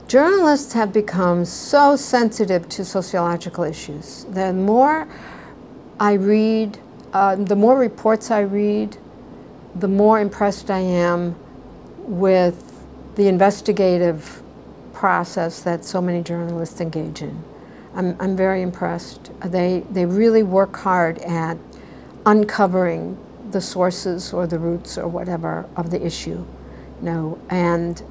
Journalists 0.08 0.72
have 0.74 0.92
become 0.92 1.44
so 1.44 1.96
sensitive 1.96 2.68
to 2.68 2.84
sociological 2.84 3.64
issues. 3.64 4.24
The 4.30 4.52
more 4.52 5.08
I 5.98 6.14
read, 6.14 6.78
uh, 7.12 7.36
the 7.36 7.56
more 7.56 7.78
reports 7.78 8.30
I 8.30 8.40
read, 8.40 8.96
the 9.74 9.88
more 9.88 10.20
impressed 10.20 10.70
I 10.70 10.80
am 10.80 11.36
with 11.98 12.84
the 13.14 13.28
investigative 13.28 14.42
process 14.92 15.62
that 15.62 15.84
so 15.84 16.02
many 16.02 16.22
journalists 16.22 16.80
engage 16.80 17.22
in. 17.22 17.42
I'm, 17.94 18.16
I'm 18.20 18.36
very 18.36 18.62
impressed. 18.62 19.30
They, 19.44 19.84
they 19.90 20.04
really 20.04 20.42
work 20.42 20.76
hard 20.76 21.18
at 21.18 21.56
uncovering 22.26 23.16
the 23.50 23.60
sources 23.60 24.32
or 24.32 24.46
the 24.46 24.58
roots 24.58 24.98
or 24.98 25.08
whatever 25.08 25.66
of 25.76 25.90
the 25.90 26.04
issue. 26.04 26.44
You 27.00 27.02
know, 27.02 27.38
and, 27.48 28.02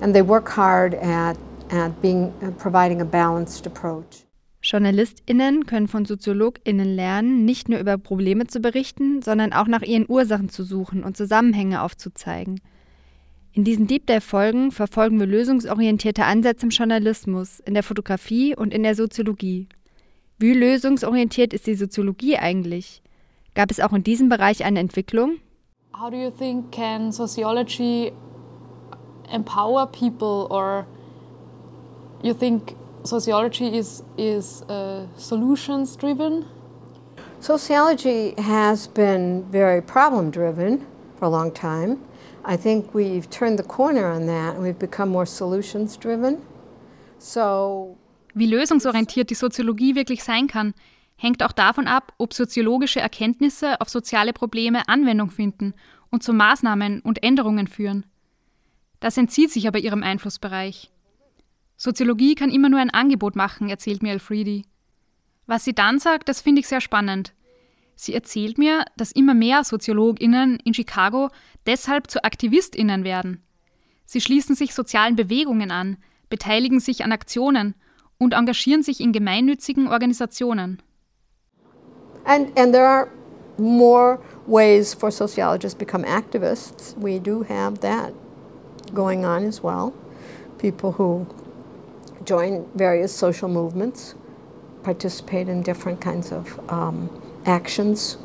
and 0.00 0.14
they 0.14 0.22
work 0.22 0.48
hard 0.48 0.94
at, 0.94 1.36
at 1.70 2.00
being, 2.00 2.32
uh, 2.42 2.50
providing 2.52 3.00
a 3.00 3.04
balanced 3.04 3.66
approach. 3.66 4.24
JournalistInnen 4.60 5.66
können 5.66 5.86
von 5.86 6.04
SoziologInnen 6.04 6.96
lernen, 6.96 7.44
nicht 7.44 7.68
nur 7.68 7.78
über 7.78 7.96
Probleme 7.96 8.48
zu 8.48 8.60
berichten, 8.60 9.22
sondern 9.22 9.52
auch 9.52 9.68
nach 9.68 9.82
ihren 9.82 10.06
Ursachen 10.08 10.48
zu 10.48 10.64
suchen 10.64 11.04
und 11.04 11.16
Zusammenhänge 11.16 11.80
aufzuzeigen. 11.80 12.60
In 13.52 13.64
diesen 13.64 13.86
Deep 13.86 14.06
Dive-Folgen 14.06 14.72
verfolgen 14.72 15.18
wir 15.20 15.26
lösungsorientierte 15.26 16.24
Ansätze 16.24 16.66
im 16.66 16.70
Journalismus, 16.70 17.60
in 17.60 17.74
der 17.74 17.82
Fotografie 17.82 18.54
und 18.54 18.74
in 18.74 18.82
der 18.82 18.94
Soziologie. 18.94 19.68
Wie 20.38 20.52
lösungsorientiert 20.52 21.52
ist 21.52 21.66
die 21.66 21.74
Soziologie 21.74 22.36
eigentlich? 22.36 23.02
Gab 23.54 23.70
es 23.70 23.80
auch 23.80 23.92
in 23.92 24.02
diesem 24.02 24.28
Bereich 24.28 24.64
eine 24.64 24.80
Entwicklung? 24.80 25.38
How 25.94 26.10
do 26.10 26.16
you 26.16 26.30
think 26.30 26.70
can 26.70 27.12
sociology 27.12 28.12
empower 29.32 29.86
people 29.86 30.46
or 30.50 30.86
you 32.22 32.32
think 32.32 32.76
sociology 33.04 33.76
is, 33.76 34.04
is 34.16 34.62
uh, 34.68 35.06
solutions 35.16 35.96
driven? 35.96 36.44
Sociology 37.40 38.34
has 38.36 38.88
been 38.88 39.44
very 39.50 39.80
problem 39.80 40.30
driven 40.30 40.86
for 41.18 41.26
a 41.26 41.30
long 41.30 41.52
time. 41.52 41.98
I 42.44 42.56
think 42.56 42.94
we've 42.94 43.28
turned 43.30 43.58
the 43.58 43.62
corner 43.64 44.06
on 44.06 44.26
that 44.26 44.54
and 44.54 44.62
we've 44.62 44.78
become 44.78 45.08
more 45.10 45.26
solutions 45.26 45.96
driven. 45.96 46.38
So 47.18 47.96
Wie 48.34 48.46
lösungsorientiert 48.46 49.30
die 49.30 49.34
Soziologie 49.34 49.94
wirklich 49.94 50.22
sein 50.22 50.46
kann, 50.46 50.74
hängt 51.18 51.42
auch 51.42 51.52
davon 51.52 51.86
ab, 51.86 52.14
ob 52.16 52.32
soziologische 52.32 53.00
Erkenntnisse 53.00 53.80
auf 53.80 53.90
soziale 53.90 54.32
Probleme 54.32 54.88
Anwendung 54.88 55.30
finden 55.30 55.74
und 56.10 56.22
zu 56.22 56.32
Maßnahmen 56.32 57.00
und 57.00 57.22
Änderungen 57.22 57.66
führen. 57.66 58.06
Das 59.00 59.16
entzieht 59.16 59.50
sich 59.50 59.68
aber 59.68 59.80
ihrem 59.80 60.02
Einflussbereich. 60.02 60.90
Soziologie 61.76 62.34
kann 62.34 62.50
immer 62.50 62.68
nur 62.68 62.80
ein 62.80 62.90
Angebot 62.90 63.36
machen, 63.36 63.68
erzählt 63.68 64.02
mir 64.02 64.12
Elfriedi. 64.12 64.64
Was 65.46 65.64
sie 65.64 65.74
dann 65.74 65.98
sagt, 65.98 66.28
das 66.28 66.40
finde 66.40 66.60
ich 66.60 66.68
sehr 66.68 66.80
spannend. 66.80 67.34
Sie 67.94 68.14
erzählt 68.14 68.58
mir, 68.58 68.84
dass 68.96 69.12
immer 69.12 69.34
mehr 69.34 69.64
SoziologInnen 69.64 70.60
in 70.64 70.74
Chicago 70.74 71.30
deshalb 71.66 72.10
zu 72.10 72.22
AktivistInnen 72.22 73.02
werden. 73.02 73.42
Sie 74.04 74.20
schließen 74.20 74.54
sich 74.54 74.72
sozialen 74.72 75.16
Bewegungen 75.16 75.70
an, 75.70 75.96
beteiligen 76.28 76.80
sich 76.80 77.04
an 77.04 77.12
Aktionen 77.12 77.74
und 78.18 78.34
engagieren 78.34 78.82
sich 78.82 79.00
in 79.00 79.12
gemeinnützigen 79.12 79.88
Organisationen. 79.88 80.80
And, 82.28 82.52
and 82.56 82.74
there 82.74 82.86
are 82.86 83.10
more 83.56 84.20
ways 84.46 84.92
for 84.92 85.10
sociologists 85.10 85.74
to 85.74 85.78
become 85.78 86.04
activists. 86.04 86.96
We 86.96 87.18
do 87.18 87.42
have 87.42 87.80
that 87.80 88.12
going 88.92 89.24
on 89.24 89.44
as 89.44 89.62
well. 89.62 89.94
People 90.58 90.92
who 90.92 91.26
join 92.24 92.68
various 92.74 93.14
social 93.14 93.48
movements, 93.48 94.14
participate 94.82 95.48
in 95.48 95.62
different 95.62 96.02
kinds 96.02 96.30
of 96.30 96.70
um, 96.70 97.10
actions, 97.46 98.18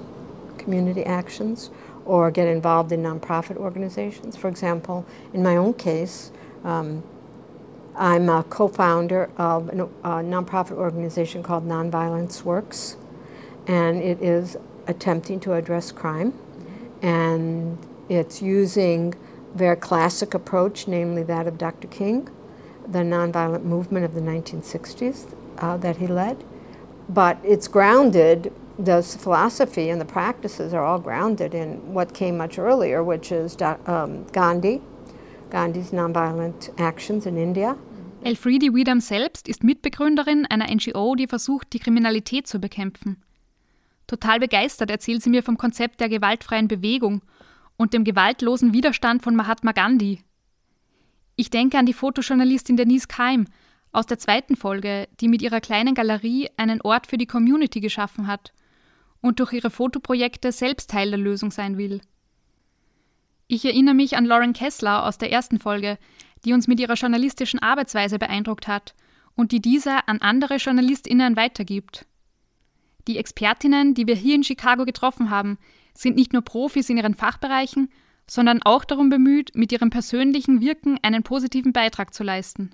community 0.58 1.06
actions, 1.06 1.70
or 2.06 2.30
get 2.30 2.48
involved 2.48 2.92
in 2.92 3.02
nonprofit 3.02 3.56
organizations. 3.56 4.36
For 4.36 4.50
example, 4.50 5.06
in 5.34 5.42
my 5.42 5.56
own 5.56 5.74
case, 5.74 6.32
um, 6.66 7.04
I'm 7.96 8.28
a 8.28 8.44
co 8.44 8.68
founder 8.68 9.30
of 9.38 9.70
a 9.70 9.74
nonprofit 9.74 10.74
organization 10.74 11.42
called 11.42 11.66
Nonviolence 11.66 12.44
Works, 12.44 12.98
and 13.68 14.02
it 14.02 14.22
is 14.22 14.58
attempting 14.88 15.40
to 15.42 15.54
address 15.54 15.92
crime. 15.92 16.34
And 17.02 17.78
it's 18.10 18.42
using 18.42 19.14
their 19.56 19.76
classic 19.76 20.34
approach, 20.34 20.88
namely 20.88 21.24
that 21.24 21.48
of 21.48 21.58
Dr. 21.58 21.88
King, 21.88 22.30
the 22.88 23.00
nonviolent 23.00 23.64
movement 23.64 24.06
of 24.06 24.14
the 24.14 24.22
1960s 24.22 25.34
uh, 25.60 25.78
that 25.78 25.98
he 25.98 26.08
led. 26.08 26.44
But 27.08 27.38
it's 27.44 27.68
grounded, 27.68 28.52
the 28.80 29.04
philosophy 29.04 29.90
and 29.90 30.02
the 30.02 30.06
practices 30.06 30.74
are 30.74 30.84
all 30.84 31.00
grounded 31.00 31.54
in 31.54 31.94
what 31.94 32.14
came 32.14 32.38
much 32.38 32.58
earlier, 32.58 33.04
which 33.04 33.32
is 33.32 33.56
um, 33.86 34.26
Gandhi, 34.32 34.82
Gandhis 35.50 35.92
nonviolent 35.92 36.70
actions 36.80 37.26
in 37.26 37.38
India. 37.38 37.78
Elfriede 38.24 38.74
Weedham 38.74 39.02
selbst 39.02 39.50
ist 39.50 39.64
Mitbegründerin 39.64 40.46
einer 40.46 40.74
NGO, 40.74 41.16
die 41.16 41.28
versucht, 41.28 41.74
die 41.74 41.80
Kriminalität 41.80 42.48
zu 42.48 42.60
bekämpfen. 42.60 43.18
Total 44.08 44.40
begeistert 44.40 44.90
erzählt 44.90 45.24
sie 45.24 45.30
mir 45.30 45.44
vom 45.44 45.58
Konzept 45.58 46.00
der 46.00 46.10
gewaltfreien 46.10 46.68
Bewegung 46.68 47.22
und 47.78 47.94
dem 47.94 48.04
gewaltlosen 48.04 48.74
Widerstand 48.74 49.24
von 49.24 49.36
Mahatma 49.36 49.72
Gandhi, 49.72 50.24
ich 51.36 51.50
denke 51.50 51.78
an 51.78 51.86
die 51.86 51.94
Fotojournalistin 51.94 52.78
Denise 52.78 53.08
Keim 53.08 53.46
aus 53.92 54.06
der 54.06 54.20
zweiten 54.20 54.56
Folge, 54.56 55.08
die 55.20 55.28
mit 55.28 55.42
ihrer 55.42 55.62
kleinen 55.62 55.96
Galerie 55.96 56.50
einen 56.58 56.82
Ort 56.82 57.08
für 57.08 57.18
die 57.18 57.26
Community 57.26 57.80
geschaffen 57.80 58.28
hat 58.28 58.54
und 59.22 59.40
durch 59.40 59.54
ihre 59.54 59.72
Fotoprojekte 59.72 60.52
selbst 60.52 60.92
Teil 60.92 61.10
der 61.10 61.20
Lösung 61.20 61.50
sein 61.50 61.78
will. 61.78 62.02
Ich 63.48 63.66
erinnere 63.66 63.96
mich 63.96 64.16
an 64.16 64.26
Lauren 64.26 64.54
Kessler 64.54 65.06
aus 65.06 65.18
der 65.18 65.32
ersten 65.32 65.60
Folge, 65.60 65.98
die 66.46 66.54
uns 66.54 66.68
mit 66.68 66.80
ihrer 66.80 66.96
journalistischen 66.96 67.60
Arbeitsweise 67.60 68.20
beeindruckt 68.20 68.68
hat 68.68 68.94
und 69.36 69.52
die 69.52 69.62
diese 69.62 70.08
an 70.08 70.22
andere 70.22 70.58
JournalistInnen 70.58 71.36
weitergibt. 71.36 72.06
Die 73.08 73.18
Expertinnen, 73.18 73.94
die 73.94 74.08
wir 74.08 74.16
hier 74.16 74.36
in 74.36 74.44
Chicago 74.44 74.86
getroffen 74.86 75.30
haben, 75.30 75.58
sind 75.94 76.16
nicht 76.16 76.32
nur 76.32 76.42
Profis 76.42 76.90
in 76.90 76.98
ihren 76.98 77.16
Fachbereichen, 77.16 77.90
sondern 78.30 78.62
auch 78.64 78.86
darum 78.86 79.10
bemüht, 79.10 79.52
mit 79.56 79.72
ihrem 79.74 79.90
persönlichen 79.90 80.62
Wirken 80.62 80.98
einen 81.02 81.24
positiven 81.24 81.74
Beitrag 81.74 82.14
zu 82.14 82.24
leisten. 82.24 82.72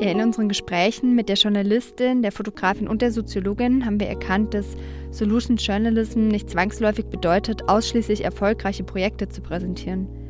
In 0.00 0.20
unseren 0.20 0.48
Gesprächen 0.48 1.16
mit 1.16 1.28
der 1.28 1.36
Journalistin, 1.36 2.22
der 2.22 2.30
Fotografin 2.30 2.86
und 2.86 3.02
der 3.02 3.10
Soziologin 3.10 3.84
haben 3.84 3.98
wir 3.98 4.06
erkannt, 4.06 4.54
dass 4.54 4.76
Solution 5.10 5.56
Journalism 5.56 6.28
nicht 6.28 6.48
zwangsläufig 6.48 7.06
bedeutet, 7.06 7.68
ausschließlich 7.68 8.22
erfolgreiche 8.22 8.84
Projekte 8.84 9.28
zu 9.28 9.40
präsentieren. 9.42 10.23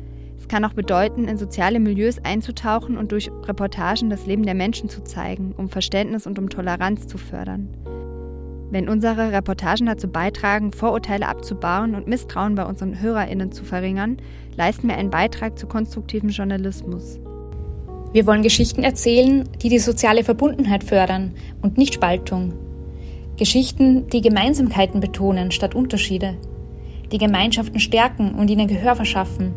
Es 0.45 0.49
kann 0.49 0.63
auch 0.63 0.73
bedeuten, 0.73 1.27
in 1.27 1.39
soziale 1.39 1.79
Milieus 1.79 2.19
einzutauchen 2.23 2.99
und 2.99 3.11
durch 3.11 3.31
Reportagen 3.47 4.11
das 4.11 4.27
Leben 4.27 4.43
der 4.43 4.53
Menschen 4.53 4.89
zu 4.89 5.03
zeigen, 5.03 5.55
um 5.57 5.69
Verständnis 5.69 6.27
und 6.27 6.37
um 6.37 6.49
Toleranz 6.49 7.07
zu 7.07 7.17
fördern. 7.17 7.67
Wenn 8.69 8.87
unsere 8.87 9.31
Reportagen 9.31 9.87
dazu 9.87 10.07
beitragen, 10.07 10.71
Vorurteile 10.71 11.27
abzubauen 11.27 11.95
und 11.95 12.07
Misstrauen 12.07 12.53
bei 12.53 12.63
unseren 12.63 13.01
HörerInnen 13.01 13.51
zu 13.53 13.63
verringern, 13.63 14.17
leisten 14.55 14.87
wir 14.87 14.97
einen 14.97 15.09
Beitrag 15.09 15.57
zu 15.57 15.65
konstruktivem 15.65 16.29
Journalismus. 16.29 17.19
Wir 18.13 18.27
wollen 18.27 18.43
Geschichten 18.43 18.83
erzählen, 18.83 19.49
die 19.63 19.69
die 19.69 19.79
soziale 19.79 20.23
Verbundenheit 20.23 20.83
fördern 20.83 21.33
und 21.63 21.79
nicht 21.79 21.95
Spaltung. 21.95 22.53
Geschichten, 23.35 24.09
die 24.09 24.21
Gemeinsamkeiten 24.21 24.99
betonen 24.99 25.49
statt 25.49 25.73
Unterschiede, 25.73 26.37
die 27.11 27.17
Gemeinschaften 27.17 27.79
stärken 27.79 28.35
und 28.35 28.51
ihnen 28.51 28.67
Gehör 28.67 28.95
verschaffen, 28.95 29.55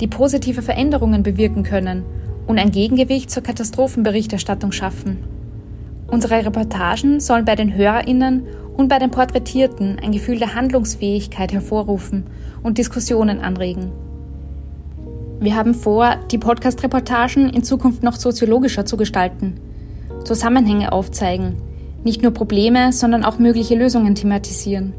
die 0.00 0.06
positive 0.06 0.62
Veränderungen 0.62 1.22
bewirken 1.22 1.62
können 1.62 2.04
und 2.46 2.58
ein 2.58 2.70
Gegengewicht 2.70 3.30
zur 3.30 3.42
Katastrophenberichterstattung 3.42 4.72
schaffen. 4.72 5.18
Unsere 6.08 6.44
Reportagen 6.44 7.20
sollen 7.20 7.44
bei 7.44 7.54
den 7.54 7.74
Hörerinnen 7.74 8.44
und 8.76 8.88
bei 8.88 8.98
den 8.98 9.10
Porträtierten 9.10 9.98
ein 10.02 10.12
Gefühl 10.12 10.38
der 10.38 10.54
Handlungsfähigkeit 10.54 11.52
hervorrufen 11.52 12.24
und 12.62 12.78
Diskussionen 12.78 13.40
anregen. 13.40 13.92
Wir 15.40 15.56
haben 15.56 15.74
vor, 15.74 16.16
die 16.30 16.38
Podcast-Reportagen 16.38 17.50
in 17.50 17.64
Zukunft 17.64 18.02
noch 18.02 18.16
soziologischer 18.16 18.86
zu 18.86 18.96
gestalten, 18.96 19.60
Zusammenhänge 20.24 20.92
aufzeigen, 20.92 21.56
nicht 22.02 22.22
nur 22.22 22.32
Probleme, 22.32 22.92
sondern 22.92 23.24
auch 23.24 23.38
mögliche 23.38 23.74
Lösungen 23.74 24.14
thematisieren. 24.14 24.94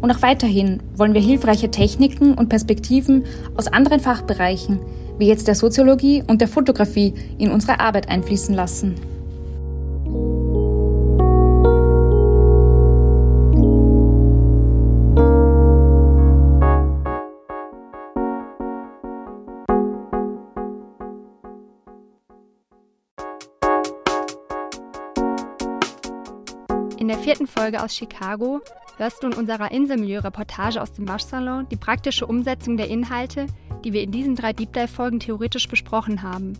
Und 0.00 0.10
auch 0.10 0.22
weiterhin 0.22 0.82
wollen 0.96 1.14
wir 1.14 1.20
hilfreiche 1.20 1.70
Techniken 1.70 2.34
und 2.34 2.48
Perspektiven 2.48 3.24
aus 3.56 3.66
anderen 3.66 4.00
Fachbereichen, 4.00 4.80
wie 5.18 5.26
jetzt 5.26 5.46
der 5.46 5.54
Soziologie 5.54 6.22
und 6.26 6.40
der 6.40 6.48
Fotografie, 6.48 7.14
in 7.38 7.50
unsere 7.50 7.80
Arbeit 7.80 8.08
einfließen 8.08 8.54
lassen. 8.54 8.94
Vierten 27.40 27.58
Folge 27.58 27.82
aus 27.82 27.96
Chicago 27.96 28.60
hörst 28.98 29.22
du 29.22 29.28
in 29.28 29.32
unserer 29.32 29.72
Inselmilieu-Reportage 29.72 30.82
aus 30.82 30.92
dem 30.92 31.08
Waschsalon 31.08 31.66
die 31.70 31.76
praktische 31.76 32.26
Umsetzung 32.26 32.76
der 32.76 32.88
Inhalte, 32.88 33.46
die 33.82 33.94
wir 33.94 34.02
in 34.02 34.10
diesen 34.10 34.36
drei 34.36 34.52
Deep 34.52 34.74
Dive-Folgen 34.74 35.20
theoretisch 35.20 35.66
besprochen 35.66 36.22
haben. 36.22 36.52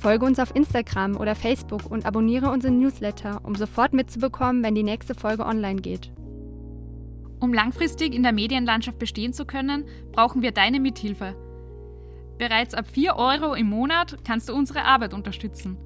Folge 0.00 0.24
uns 0.24 0.38
auf 0.38 0.56
Instagram 0.56 1.18
oder 1.18 1.34
Facebook 1.34 1.84
und 1.84 2.06
abonniere 2.06 2.48
unseren 2.48 2.78
Newsletter, 2.78 3.42
um 3.42 3.56
sofort 3.56 3.92
mitzubekommen, 3.92 4.62
wenn 4.62 4.74
die 4.74 4.82
nächste 4.82 5.14
Folge 5.14 5.44
online 5.44 5.82
geht. 5.82 6.10
Um 7.38 7.52
langfristig 7.52 8.14
in 8.14 8.22
der 8.22 8.32
Medienlandschaft 8.32 8.98
bestehen 8.98 9.34
zu 9.34 9.44
können, 9.44 9.84
brauchen 10.12 10.40
wir 10.40 10.52
deine 10.52 10.80
Mithilfe. 10.80 11.36
Bereits 12.38 12.72
ab 12.72 12.86
4 12.90 13.16
Euro 13.16 13.52
im 13.52 13.68
Monat 13.68 14.16
kannst 14.24 14.48
du 14.48 14.54
unsere 14.54 14.84
Arbeit 14.84 15.12
unterstützen. 15.12 15.76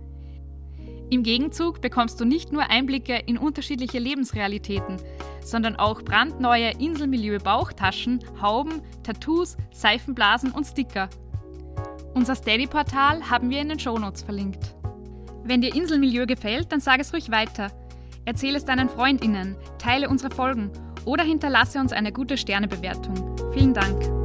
Im 1.10 1.24
Gegenzug 1.24 1.80
bekommst 1.80 2.20
du 2.20 2.24
nicht 2.24 2.52
nur 2.52 2.70
Einblicke 2.70 3.16
in 3.26 3.36
unterschiedliche 3.36 3.98
Lebensrealitäten, 3.98 4.98
sondern 5.44 5.74
auch 5.74 6.02
brandneue 6.02 6.70
Inselmilieu-Bauchtaschen, 6.78 8.20
Hauben, 8.40 8.80
Tattoos, 9.02 9.56
Seifenblasen 9.72 10.52
und 10.52 10.64
Sticker. 10.64 11.10
Unser 12.14 12.36
Steady-Portal 12.36 13.28
haben 13.28 13.50
wir 13.50 13.60
in 13.60 13.70
den 13.70 13.80
Shownotes 13.80 14.22
verlinkt. 14.22 14.76
Wenn 15.42 15.60
dir 15.60 15.74
Inselmilieu 15.74 16.26
gefällt, 16.26 16.70
dann 16.70 16.80
sag 16.80 17.00
es 17.00 17.12
ruhig 17.12 17.30
weiter. 17.32 17.72
Erzähle 18.24 18.58
es 18.58 18.64
deinen 18.64 18.88
FreundInnen, 18.88 19.56
teile 19.78 20.08
unsere 20.08 20.32
Folgen 20.32 20.70
oder 21.04 21.24
hinterlasse 21.24 21.80
uns 21.80 21.92
eine 21.92 22.12
gute 22.12 22.36
Sternebewertung. 22.36 23.36
Vielen 23.52 23.74
Dank. 23.74 24.19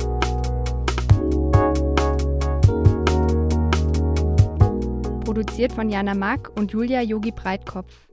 Produziert 5.26 5.74
von 5.74 5.90
Jana 5.90 6.14
Mack 6.14 6.52
und 6.56 6.72
Julia 6.72 7.02
Yogi 7.02 7.32
Breitkopf. 7.32 8.08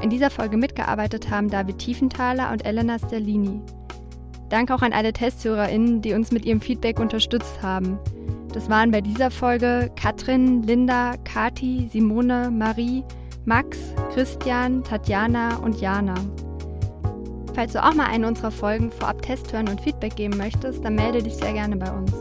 In 0.00 0.08
dieser 0.08 0.30
Folge 0.30 0.56
mitgearbeitet 0.56 1.28
haben 1.28 1.50
David 1.50 1.78
Tiefenthaler 1.78 2.52
und 2.52 2.64
Elena 2.64 2.98
Sterlini. 2.98 3.60
Dank 4.48 4.70
auch 4.70 4.82
an 4.82 4.92
alle 4.92 5.12
TesthörerInnen, 5.12 6.00
die 6.00 6.14
uns 6.14 6.30
mit 6.30 6.44
ihrem 6.44 6.60
Feedback 6.60 7.00
unterstützt 7.00 7.60
haben. 7.62 7.98
Das 8.52 8.70
waren 8.70 8.92
bei 8.92 9.00
dieser 9.00 9.30
Folge 9.32 9.90
Katrin, 9.96 10.62
Linda, 10.62 11.14
Kati, 11.24 11.88
Simone, 11.92 12.50
Marie, 12.52 13.04
Max, 13.44 13.78
Christian, 14.12 14.84
Tatjana 14.84 15.56
und 15.56 15.80
Jana. 15.80 16.14
Falls 17.54 17.72
du 17.72 17.84
auch 17.84 17.94
mal 17.94 18.06
eine 18.06 18.28
unserer 18.28 18.52
Folgen 18.52 18.90
vorab 18.90 19.22
Test 19.22 19.52
hören 19.52 19.68
und 19.68 19.80
Feedback 19.80 20.16
geben 20.16 20.36
möchtest, 20.36 20.84
dann 20.84 20.94
melde 20.94 21.22
dich 21.22 21.34
sehr 21.34 21.52
gerne 21.52 21.76
bei 21.76 21.90
uns. 21.90 22.12